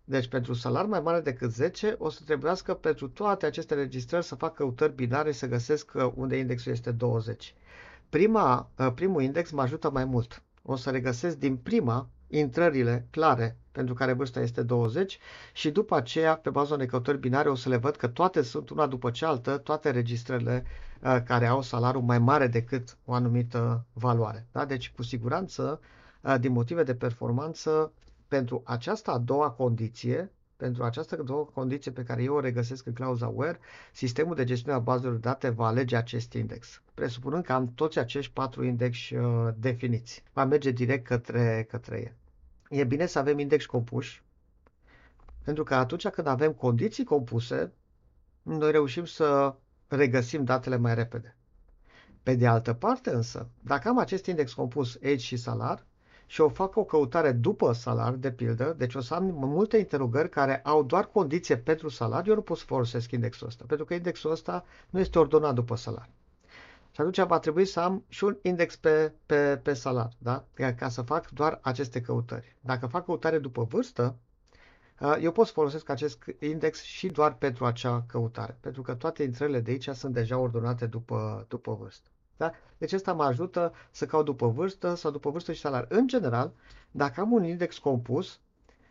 deci 0.08 0.28
pentru 0.28 0.52
salar 0.54 0.84
mai 0.84 1.00
mare 1.00 1.20
decât 1.20 1.52
10, 1.52 1.94
o 1.98 2.08
să 2.10 2.20
trebuiască 2.24 2.74
pentru 2.74 3.08
toate 3.08 3.46
aceste 3.46 3.74
registrări 3.74 4.24
să 4.24 4.34
fac 4.34 4.54
căutări 4.54 4.94
binare 4.94 5.32
să 5.32 5.46
găsesc 5.46 5.90
uh, 5.94 6.10
unde 6.14 6.36
indexul 6.36 6.72
este 6.72 6.90
20. 6.90 7.54
Prima, 8.08 8.70
uh, 8.78 8.92
primul 8.94 9.22
index 9.22 9.50
mă 9.50 9.62
ajută 9.62 9.90
mai 9.90 10.04
mult. 10.04 10.42
O 10.62 10.76
să 10.76 10.90
regăsesc 10.90 11.36
din 11.36 11.56
prima 11.56 12.08
intrările 12.28 13.06
clare 13.10 13.56
pentru 13.72 13.94
care 13.94 14.12
vârsta 14.12 14.40
este 14.40 14.62
20 14.62 15.18
și 15.52 15.70
după 15.70 15.96
aceea, 15.96 16.36
pe 16.36 16.50
baza 16.50 16.74
unei 16.74 16.86
căutări 16.86 17.18
binare, 17.18 17.48
o 17.48 17.54
să 17.54 17.68
le 17.68 17.76
văd 17.76 17.96
că 17.96 18.06
toate 18.08 18.42
sunt 18.42 18.70
una 18.70 18.86
după 18.86 19.10
cealaltă, 19.10 19.56
toate 19.56 19.90
registrele 19.90 20.64
uh, 21.02 21.18
care 21.24 21.46
au 21.46 21.62
salariul 21.62 22.02
mai 22.02 22.18
mare 22.18 22.46
decât 22.46 22.96
o 23.04 23.12
anumită 23.12 23.84
valoare. 23.92 24.46
Da? 24.52 24.64
Deci, 24.64 24.92
cu 24.96 25.02
siguranță, 25.02 25.80
uh, 26.20 26.34
din 26.40 26.52
motive 26.52 26.82
de 26.82 26.94
performanță, 26.94 27.92
pentru 28.28 28.62
această 28.64 29.10
a 29.10 29.18
doua 29.18 29.50
condiție, 29.50 30.30
pentru 30.56 30.84
această 30.84 31.16
două 31.16 31.44
condiție 31.44 31.90
pe 31.90 32.02
care 32.02 32.22
eu 32.22 32.34
o 32.34 32.40
regăsesc 32.40 32.86
în 32.86 32.92
clauza 32.92 33.28
where, 33.28 33.58
sistemul 33.92 34.34
de 34.34 34.44
gestiune 34.44 34.76
a 34.76 34.80
bazelor 34.80 35.12
de 35.12 35.18
date 35.18 35.48
va 35.48 35.66
alege 35.66 35.96
acest 35.96 36.32
index, 36.32 36.82
presupunând 36.94 37.44
că 37.44 37.52
am 37.52 37.72
toți 37.74 37.98
acești 37.98 38.32
patru 38.32 38.64
index 38.64 39.10
uh, 39.10 39.48
definiți. 39.58 40.22
Va 40.32 40.44
merge 40.44 40.70
direct 40.70 41.06
către, 41.06 41.66
către 41.70 42.00
el. 42.04 42.12
E 42.80 42.84
bine 42.84 43.06
să 43.06 43.18
avem 43.18 43.38
index 43.38 43.66
compuși, 43.66 44.22
pentru 45.44 45.64
că 45.64 45.74
atunci 45.74 46.08
când 46.08 46.26
avem 46.26 46.52
condiții 46.52 47.04
compuse, 47.04 47.72
noi 48.42 48.70
reușim 48.70 49.04
să 49.04 49.54
regăsim 49.88 50.44
datele 50.44 50.76
mai 50.76 50.94
repede. 50.94 51.36
Pe 52.22 52.34
de 52.34 52.46
altă 52.46 52.72
parte 52.72 53.10
însă, 53.10 53.48
dacă 53.60 53.88
am 53.88 53.98
acest 53.98 54.26
index 54.26 54.52
compus 54.52 54.96
age 55.02 55.16
și 55.16 55.36
salar, 55.36 55.86
și 56.26 56.40
o 56.40 56.48
fac 56.48 56.76
o 56.76 56.84
căutare 56.84 57.32
după 57.32 57.72
salar, 57.72 58.12
de 58.12 58.32
pildă, 58.32 58.74
deci 58.78 58.94
o 58.94 59.00
să 59.00 59.14
am 59.14 59.24
multe 59.34 59.76
interogări 59.76 60.28
care 60.28 60.60
au 60.64 60.82
doar 60.82 61.06
condiție 61.06 61.56
pentru 61.56 61.88
salar, 61.88 62.26
eu 62.26 62.34
nu 62.34 62.40
pot 62.40 62.56
să 62.58 62.64
folosesc 62.66 63.10
indexul 63.10 63.46
ăsta, 63.46 63.64
pentru 63.68 63.86
că 63.86 63.94
indexul 63.94 64.30
ăsta 64.30 64.64
nu 64.90 65.00
este 65.00 65.18
ordonat 65.18 65.54
după 65.54 65.76
salar. 65.76 66.08
Și 66.90 67.00
atunci 67.00 67.20
va 67.28 67.38
trebui 67.38 67.64
să 67.64 67.80
am 67.80 68.04
și 68.08 68.24
un 68.24 68.36
index 68.42 68.76
pe, 68.76 69.12
pe, 69.26 69.56
pe 69.62 69.72
salar, 69.74 70.08
da? 70.18 70.44
ca 70.76 70.88
să 70.88 71.02
fac 71.02 71.30
doar 71.30 71.58
aceste 71.62 72.00
căutări. 72.00 72.56
Dacă 72.60 72.86
fac 72.86 73.04
căutare 73.04 73.38
după 73.38 73.62
vârstă, 73.62 74.16
uh, 75.00 75.16
eu 75.20 75.32
pot 75.32 75.46
să 75.46 75.52
folosesc 75.52 75.88
acest 75.88 76.24
index 76.40 76.82
și 76.82 77.06
doar 77.08 77.34
pentru 77.34 77.64
acea 77.64 78.04
căutare, 78.06 78.56
pentru 78.60 78.82
că 78.82 78.94
toate 78.94 79.22
intrările 79.22 79.60
de 79.60 79.70
aici 79.70 79.88
sunt 79.88 80.14
deja 80.14 80.38
ordonate 80.38 80.86
după, 80.86 81.44
după 81.48 81.74
vârstă. 81.74 82.08
Da? 82.36 82.52
Deci 82.78 82.92
asta 82.92 83.12
mă 83.12 83.24
ajută 83.24 83.72
să 83.90 84.06
caut 84.06 84.24
după 84.24 84.48
vârstă 84.48 84.94
sau 84.94 85.10
după 85.10 85.30
vârstă 85.30 85.52
și 85.52 85.60
salariu. 85.60 85.96
În 85.98 86.06
general, 86.06 86.52
dacă 86.90 87.20
am 87.20 87.32
un 87.32 87.44
index 87.44 87.78
compus, 87.78 88.40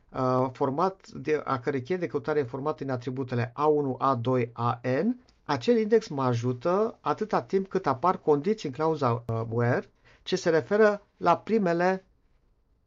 uh, 0.10 0.50
format 0.52 1.08
de, 1.08 1.42
a 1.44 1.60
cărei 1.60 1.82
cheie 1.82 2.00
de 2.00 2.08
căutare 2.08 2.40
e 2.40 2.44
format 2.44 2.80
în 2.80 2.90
atributele 2.90 3.54
A1, 3.54 4.16
A2, 4.16 4.52
AN, 4.54 5.20
acel 5.44 5.78
index 5.78 6.08
mă 6.08 6.24
ajută 6.24 6.98
atâta 7.02 7.42
timp 7.42 7.68
cât 7.68 7.88
apar 7.88 8.18
condiții 8.18 8.70
în 8.70 8.76
clauza 8.76 9.12
uh, 9.12 9.42
where 9.50 9.90
ce 10.24 10.36
se 10.36 10.50
referă 10.50 11.02
la 11.18 11.38
primele 11.38 12.06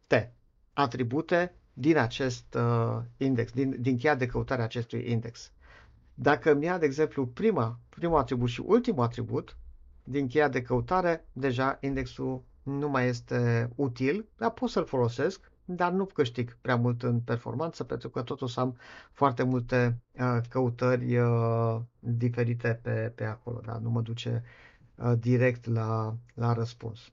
T, 0.07 0.13
atribute 0.73 1.55
din 1.73 1.97
acest 1.97 2.55
uh, 2.55 2.99
index, 3.17 3.53
din, 3.53 3.77
din 3.81 3.97
cheia 3.97 4.15
de 4.15 4.27
căutare 4.27 4.61
a 4.61 4.65
acestui 4.65 5.11
index. 5.11 5.53
Dacă 6.15 6.53
îmi 6.53 6.65
ia, 6.65 6.79
de 6.79 6.87
exemplu, 6.87 7.27
prima, 7.27 7.79
primul 7.89 8.19
atribut 8.19 8.49
și 8.49 8.63
ultimul 8.67 9.03
atribut, 9.03 9.57
din 10.11 10.27
cheia 10.27 10.49
de 10.49 10.63
căutare, 10.63 11.25
deja 11.33 11.79
indexul 11.81 12.43
nu 12.63 12.89
mai 12.89 13.07
este 13.07 13.71
util, 13.75 14.27
dar 14.37 14.51
pot 14.51 14.69
să-l 14.69 14.85
folosesc, 14.87 15.51
dar 15.65 15.93
nu 15.93 16.05
câștig 16.07 16.57
prea 16.61 16.77
mult 16.77 17.03
în 17.03 17.21
performanță, 17.21 17.85
pentru 17.85 18.09
că 18.09 18.23
tot 18.23 18.41
o 18.41 18.47
să 18.47 18.61
am 18.61 18.77
foarte 19.13 19.43
multe 19.43 19.99
uh, 20.21 20.39
căutări 20.49 21.17
uh, 21.19 21.81
diferite 21.99 22.79
pe, 22.83 23.13
pe 23.15 23.25
acolo, 23.25 23.61
da? 23.65 23.79
nu 23.79 23.91
mă 23.91 24.01
duce 24.01 24.43
uh, 24.95 25.13
direct 25.19 25.67
la, 25.67 26.17
la 26.35 26.53
răspuns. 26.53 27.13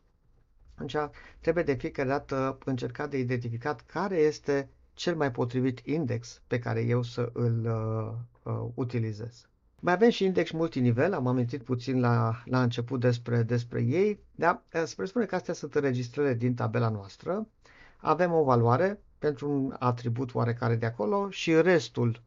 Atunci 0.75 0.95
trebuie 1.39 1.63
de 1.63 1.73
fiecare 1.73 2.07
dată 2.09 2.57
încercat 2.65 3.09
de 3.09 3.17
identificat 3.17 3.81
care 3.81 4.15
este 4.17 4.69
cel 4.93 5.15
mai 5.15 5.31
potrivit 5.31 5.79
index 5.85 6.41
pe 6.47 6.59
care 6.59 6.81
eu 6.81 7.01
să 7.01 7.29
îl 7.33 7.65
uh, 7.65 8.53
uh, 8.53 8.69
utilizez. 8.73 9.49
Mai 9.85 9.93
avem 9.93 10.09
și 10.09 10.23
index 10.23 10.51
multinivel, 10.51 11.13
am 11.13 11.27
amintit 11.27 11.63
puțin 11.63 11.99
la, 11.99 12.43
la 12.45 12.61
început 12.61 12.99
despre, 12.99 13.43
despre 13.43 13.81
ei. 13.81 14.19
Da? 14.35 14.61
Se 14.85 14.93
presupune 14.95 15.25
că 15.25 15.35
astea 15.35 15.53
sunt 15.53 15.75
înregistrările 15.75 16.33
din 16.33 16.53
tabela 16.53 16.89
noastră. 16.89 17.47
Avem 17.97 18.33
o 18.33 18.43
valoare 18.43 18.99
pentru 19.19 19.51
un 19.51 19.75
atribut 19.79 20.33
oarecare 20.33 20.75
de 20.75 20.85
acolo 20.85 21.29
și 21.29 21.61
restul 21.61 22.21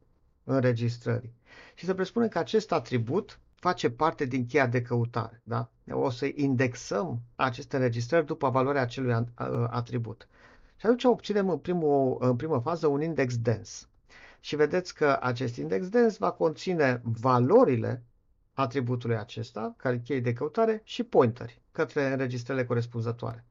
înregistrării. 0.45 1.33
Și 1.75 1.85
se 1.85 1.95
presupune 1.95 2.29
că 2.29 2.39
acest 2.39 2.73
atribut 2.73 3.39
face 3.55 3.91
parte 3.91 4.25
din 4.25 4.47
cheia 4.47 4.67
de 4.67 4.83
căutare. 4.83 5.41
Da? 5.45 5.69
O 5.91 6.11
să 6.11 6.29
indexăm 6.35 7.21
aceste 7.37 7.77
înregistrări 7.77 8.27
după 8.27 8.51
valoarea 8.51 8.83
acelui 8.83 9.27
atribut. 9.69 10.29
Și 10.77 10.87
atunci 10.87 11.05
obținem 11.05 11.49
în, 11.49 11.59
primul, 11.59 12.17
în 12.21 12.37
primă 12.37 12.61
fază 12.61 12.87
un 12.87 13.03
index 13.03 13.39
dens. 13.39 13.89
Și 14.41 14.57
vedeți 14.57 14.95
că 14.95 15.19
acest 15.21 15.57
index 15.57 15.89
dens 15.89 16.17
va 16.17 16.31
conține 16.31 17.01
valorile 17.05 18.03
atributului 18.53 19.17
acesta, 19.17 19.75
care 19.77 20.01
cheie 20.01 20.21
de 20.21 20.33
căutare, 20.33 20.81
și 20.85 21.03
pointeri 21.03 21.61
către 21.73 22.11
înregistrările 22.13 22.67
corespunzătoare. 22.67 23.45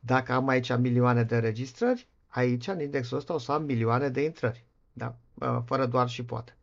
Dacă 0.00 0.32
am 0.32 0.48
aici 0.48 0.76
milioane 0.76 1.22
de 1.22 1.34
înregistrări, 1.34 2.08
aici 2.28 2.66
în 2.66 2.80
indexul 2.80 3.16
ăsta 3.16 3.34
o 3.34 3.38
să 3.38 3.52
am 3.52 3.64
milioane 3.64 4.08
de 4.08 4.22
intrări. 4.24 4.64
Da? 4.92 5.16
Fără 5.64 5.86
doar 5.86 6.08
și 6.08 6.24
poate. 6.24 6.56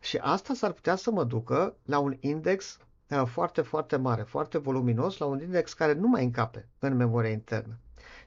Și 0.00 0.16
asta 0.16 0.54
s-ar 0.54 0.72
putea 0.72 0.94
să 0.96 1.10
mă 1.10 1.24
ducă 1.24 1.76
la 1.84 1.98
un 1.98 2.16
index 2.20 2.78
uh, 3.08 3.22
foarte, 3.26 3.60
foarte 3.62 3.96
mare, 3.96 4.22
foarte 4.22 4.58
voluminos, 4.58 5.16
la 5.18 5.26
un 5.26 5.40
index 5.40 5.72
care 5.72 5.92
nu 5.92 6.08
mai 6.08 6.24
încape 6.24 6.68
în 6.78 6.96
memoria 6.96 7.30
internă. 7.30 7.78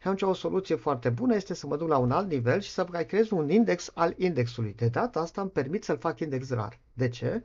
Și 0.05 0.11
atunci 0.11 0.29
o 0.29 0.33
soluție 0.33 0.75
foarte 0.75 1.09
bună 1.09 1.35
este 1.35 1.53
să 1.53 1.67
mă 1.67 1.77
duc 1.77 1.87
la 1.87 1.97
un 1.97 2.11
alt 2.11 2.29
nivel 2.29 2.61
și 2.61 2.69
să 2.69 2.87
mai 2.91 3.05
creez 3.05 3.29
un 3.29 3.49
index 3.49 3.91
al 3.93 4.13
indexului. 4.17 4.73
De 4.73 4.87
data 4.87 5.19
asta 5.19 5.41
îmi 5.41 5.49
permit 5.49 5.83
să-l 5.83 5.97
fac 5.97 6.19
index 6.19 6.49
rar. 6.49 6.79
De 6.93 7.09
ce? 7.09 7.43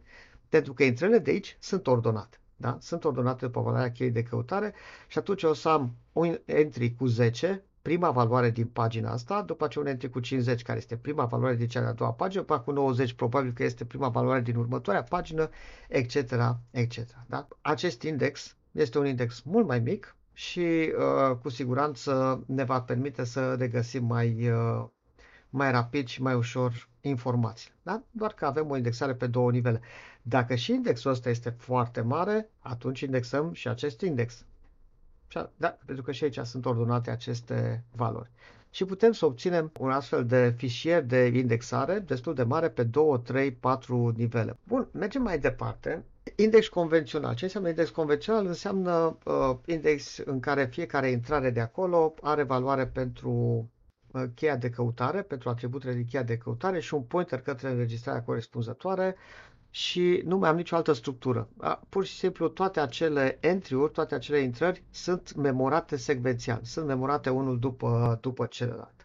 Pentru 0.49 0.73
că 0.73 0.83
intrările 0.83 1.19
de 1.19 1.31
aici 1.31 1.57
sunt 1.61 1.87
ordonate. 1.87 2.41
Da? 2.57 2.77
Sunt 2.81 3.05
ordonate 3.05 3.45
după 3.47 3.61
valoarea 3.61 3.93
cheii 3.93 4.11
de 4.11 4.23
căutare 4.23 4.75
și 5.07 5.19
atunci 5.19 5.43
o 5.43 5.55
să 5.55 5.69
am 5.69 5.97
un 6.13 6.39
entry 6.45 6.95
cu 6.95 7.07
10 7.07 7.65
prima 7.83 8.11
valoare 8.11 8.51
din 8.51 8.67
pagina 8.67 9.13
asta, 9.13 9.43
după 9.43 9.65
aceea 9.65 9.85
un 9.85 9.91
entry 9.91 10.11
cu 10.11 10.21
50, 10.21 10.63
care 10.63 10.79
este 10.79 10.97
prima 10.97 11.25
valoare 11.25 11.57
din 11.57 11.69
cea 11.69 11.81
de-a 11.81 11.93
doua 11.93 12.13
pagină, 12.13 12.41
după 12.41 12.59
cu 12.59 12.71
90, 12.71 13.13
probabil 13.13 13.53
că 13.53 13.63
este 13.63 13.85
prima 13.85 14.09
valoare 14.09 14.41
din 14.41 14.57
următoarea 14.57 15.03
pagină, 15.03 15.49
etc., 15.89 16.15
etc. 16.71 16.99
Da? 17.27 17.49
Acest 17.61 18.03
index 18.03 18.57
este 18.73 18.99
un 18.99 19.07
index 19.07 19.43
mult 19.43 19.67
mai 19.67 19.81
mic 19.81 20.15
și 20.41 20.93
uh, 20.99 21.37
cu 21.43 21.49
siguranță 21.49 22.43
ne 22.47 22.65
va 22.65 22.81
permite 22.81 23.25
să 23.25 23.55
regăsim 23.55 24.05
mai, 24.05 24.51
uh, 24.51 24.85
mai 25.51 25.71
rapid 25.71 26.07
și 26.07 26.23
mai 26.23 26.35
ușor 26.35 26.89
informații. 27.01 27.71
Da? 27.83 28.03
Doar 28.11 28.33
că 28.33 28.47
avem 28.47 28.71
o 28.71 28.77
indexare 28.77 29.15
pe 29.15 29.27
două 29.27 29.51
nivele. 29.51 29.81
Dacă 30.23 30.55
și 30.55 30.73
indexul 30.73 31.11
ăsta 31.11 31.29
este 31.29 31.51
foarte 31.51 32.01
mare, 32.01 32.49
atunci 32.59 33.01
indexăm 33.01 33.53
și 33.53 33.69
acest 33.69 34.01
index. 34.01 34.45
Da, 35.57 35.79
pentru 35.85 36.05
că 36.05 36.13
și 36.13 36.25
aici 36.25 36.39
sunt 36.39 36.65
ordonate 36.67 37.11
aceste 37.11 37.85
valori. 37.97 38.31
Și 38.71 38.85
putem 38.85 39.13
să 39.13 39.27
obținem 39.27 39.73
un 39.79 39.91
astfel 39.91 40.27
de 40.27 40.55
fișier 40.57 41.03
de 41.03 41.25
indexare 41.27 41.99
destul 41.99 42.35
de 42.35 42.43
mare 42.43 42.69
pe 42.69 42.83
2, 42.83 43.21
3, 43.25 43.53
4 43.53 44.13
nivele. 44.17 44.57
Bun, 44.65 44.89
mergem 44.93 45.23
mai 45.23 45.39
departe. 45.39 46.05
Index 46.43 46.69
convențional. 46.69 47.35
Ce 47.35 47.45
înseamnă 47.45 47.69
index 47.69 47.91
convențional? 47.91 48.47
Înseamnă 48.47 49.19
uh, 49.25 49.57
index 49.67 50.19
în 50.19 50.41
care 50.41 50.65
fiecare 50.65 51.11
intrare 51.11 51.51
de 51.51 51.61
acolo 51.61 52.15
are 52.23 52.43
valoare 52.43 52.87
pentru 52.87 53.31
uh, 54.13 54.23
cheia 54.35 54.57
de 54.57 54.71
căutare, 54.71 55.23
pentru 55.23 55.49
atributele 55.49 55.93
de 55.93 56.03
cheia 56.03 56.23
de 56.23 56.37
căutare 56.37 56.81
și 56.81 56.95
un 56.95 57.03
pointer 57.03 57.41
către 57.41 57.69
înregistrarea 57.71 58.23
corespunzătoare 58.23 59.17
și 59.71 60.23
nu 60.25 60.37
mai 60.39 60.49
am 60.49 60.57
nicio 60.57 60.77
altă 60.77 60.93
structură. 60.93 61.49
Pur 61.89 62.05
și 62.05 62.17
simplu 62.19 62.49
toate 62.49 62.81
acele 62.81 63.37
entry-uri, 63.41 63.93
toate 63.93 64.15
acele 64.15 64.39
intrări 64.39 64.83
sunt 64.91 65.35
memorate 65.35 65.97
secvențial, 65.97 66.61
sunt 66.63 66.87
memorate 66.87 67.31
unul 67.31 67.59
după, 67.59 68.19
după 68.21 68.47
celălalt. 68.47 69.00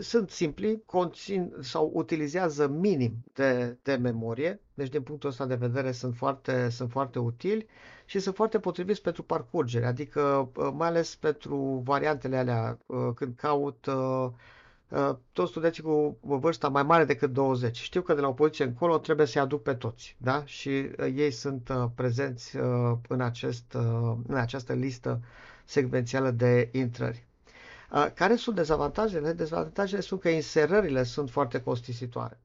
Sunt 0.00 0.30
simpli, 0.30 0.82
conțin 0.86 1.52
sau 1.60 1.90
utilizează 1.94 2.68
minim 2.68 3.12
de, 3.32 3.76
de 3.82 3.94
memorie, 3.94 4.60
deci 4.74 4.88
din 4.88 5.02
punctul 5.02 5.28
ăsta 5.28 5.46
de 5.46 5.54
vedere 5.54 5.92
sunt 5.92 6.16
foarte, 6.16 6.68
sunt 6.68 6.90
foarte 6.90 7.18
utili 7.18 7.66
și 8.04 8.18
sunt 8.18 8.34
foarte 8.34 8.58
potriviți 8.58 9.02
pentru 9.02 9.22
parcurgere, 9.22 9.86
adică 9.86 10.50
mai 10.74 10.88
ales 10.88 11.16
pentru 11.16 11.82
variantele 11.84 12.36
alea 12.36 12.78
când 13.14 13.34
caut 13.36 13.86
uh, 13.86 14.28
Uh, 14.90 15.16
toți 15.32 15.50
studenții 15.50 15.82
cu 15.82 16.18
vârsta 16.20 16.68
mai 16.68 16.82
mare 16.82 17.04
decât 17.04 17.32
20. 17.32 17.76
Știu 17.76 18.02
că 18.02 18.14
de 18.14 18.20
la 18.20 18.28
o 18.28 18.32
poziție 18.32 18.64
încolo 18.64 18.98
trebuie 18.98 19.26
să-i 19.26 19.40
aduc 19.40 19.62
pe 19.62 19.74
toți, 19.74 20.16
da? 20.18 20.42
Și 20.44 20.68
uh, 20.68 21.12
ei 21.16 21.30
sunt 21.30 21.68
uh, 21.68 21.84
prezenți 21.94 22.56
în, 23.08 23.20
acest, 23.20 23.72
în 24.26 24.34
această 24.34 24.72
listă 24.72 25.20
secvențială 25.64 26.30
de 26.30 26.68
intrări. 26.72 27.27
Care 28.14 28.36
sunt 28.36 28.56
dezavantajele? 28.56 29.32
Dezavantajele 29.32 30.00
sunt 30.00 30.20
că 30.20 30.28
inserările 30.28 31.02
sunt 31.02 31.30
foarte 31.30 31.60
costisitoare. 31.60 32.40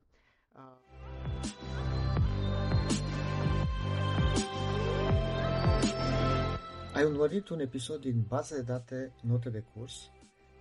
Ai 6.93 7.03
urmărit 7.03 7.49
un 7.49 7.60
episod 7.60 8.01
din 8.01 8.23
baza 8.27 8.56
de 8.56 8.62
date 8.62 9.13
Note 9.21 9.49
de 9.49 9.63
curs 9.73 10.12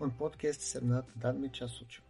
un 0.02 0.10
podcast 0.10 0.60
semnat 0.60 1.08
Dan 1.18 1.38
Mircea 1.38 1.66
Suciu. 1.66 2.02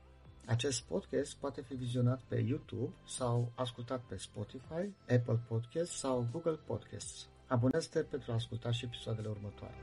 Acest 0.46 0.82
podcast 0.82 1.37
poate 1.37 1.61
fi 1.61 1.74
vizionat 1.74 2.20
pe 2.28 2.37
YouTube 2.37 2.92
sau 3.06 3.52
ascultat 3.54 4.00
pe 4.00 4.16
Spotify, 4.16 4.90
Apple 5.08 5.40
Podcasts 5.48 5.98
sau 5.98 6.26
Google 6.32 6.58
Podcasts. 6.66 7.28
Abonează-te 7.46 8.02
pentru 8.02 8.32
a 8.32 8.35
asculta 8.35 8.70
și 8.70 8.85
episoadele 8.85 9.28
următoare. 9.28 9.74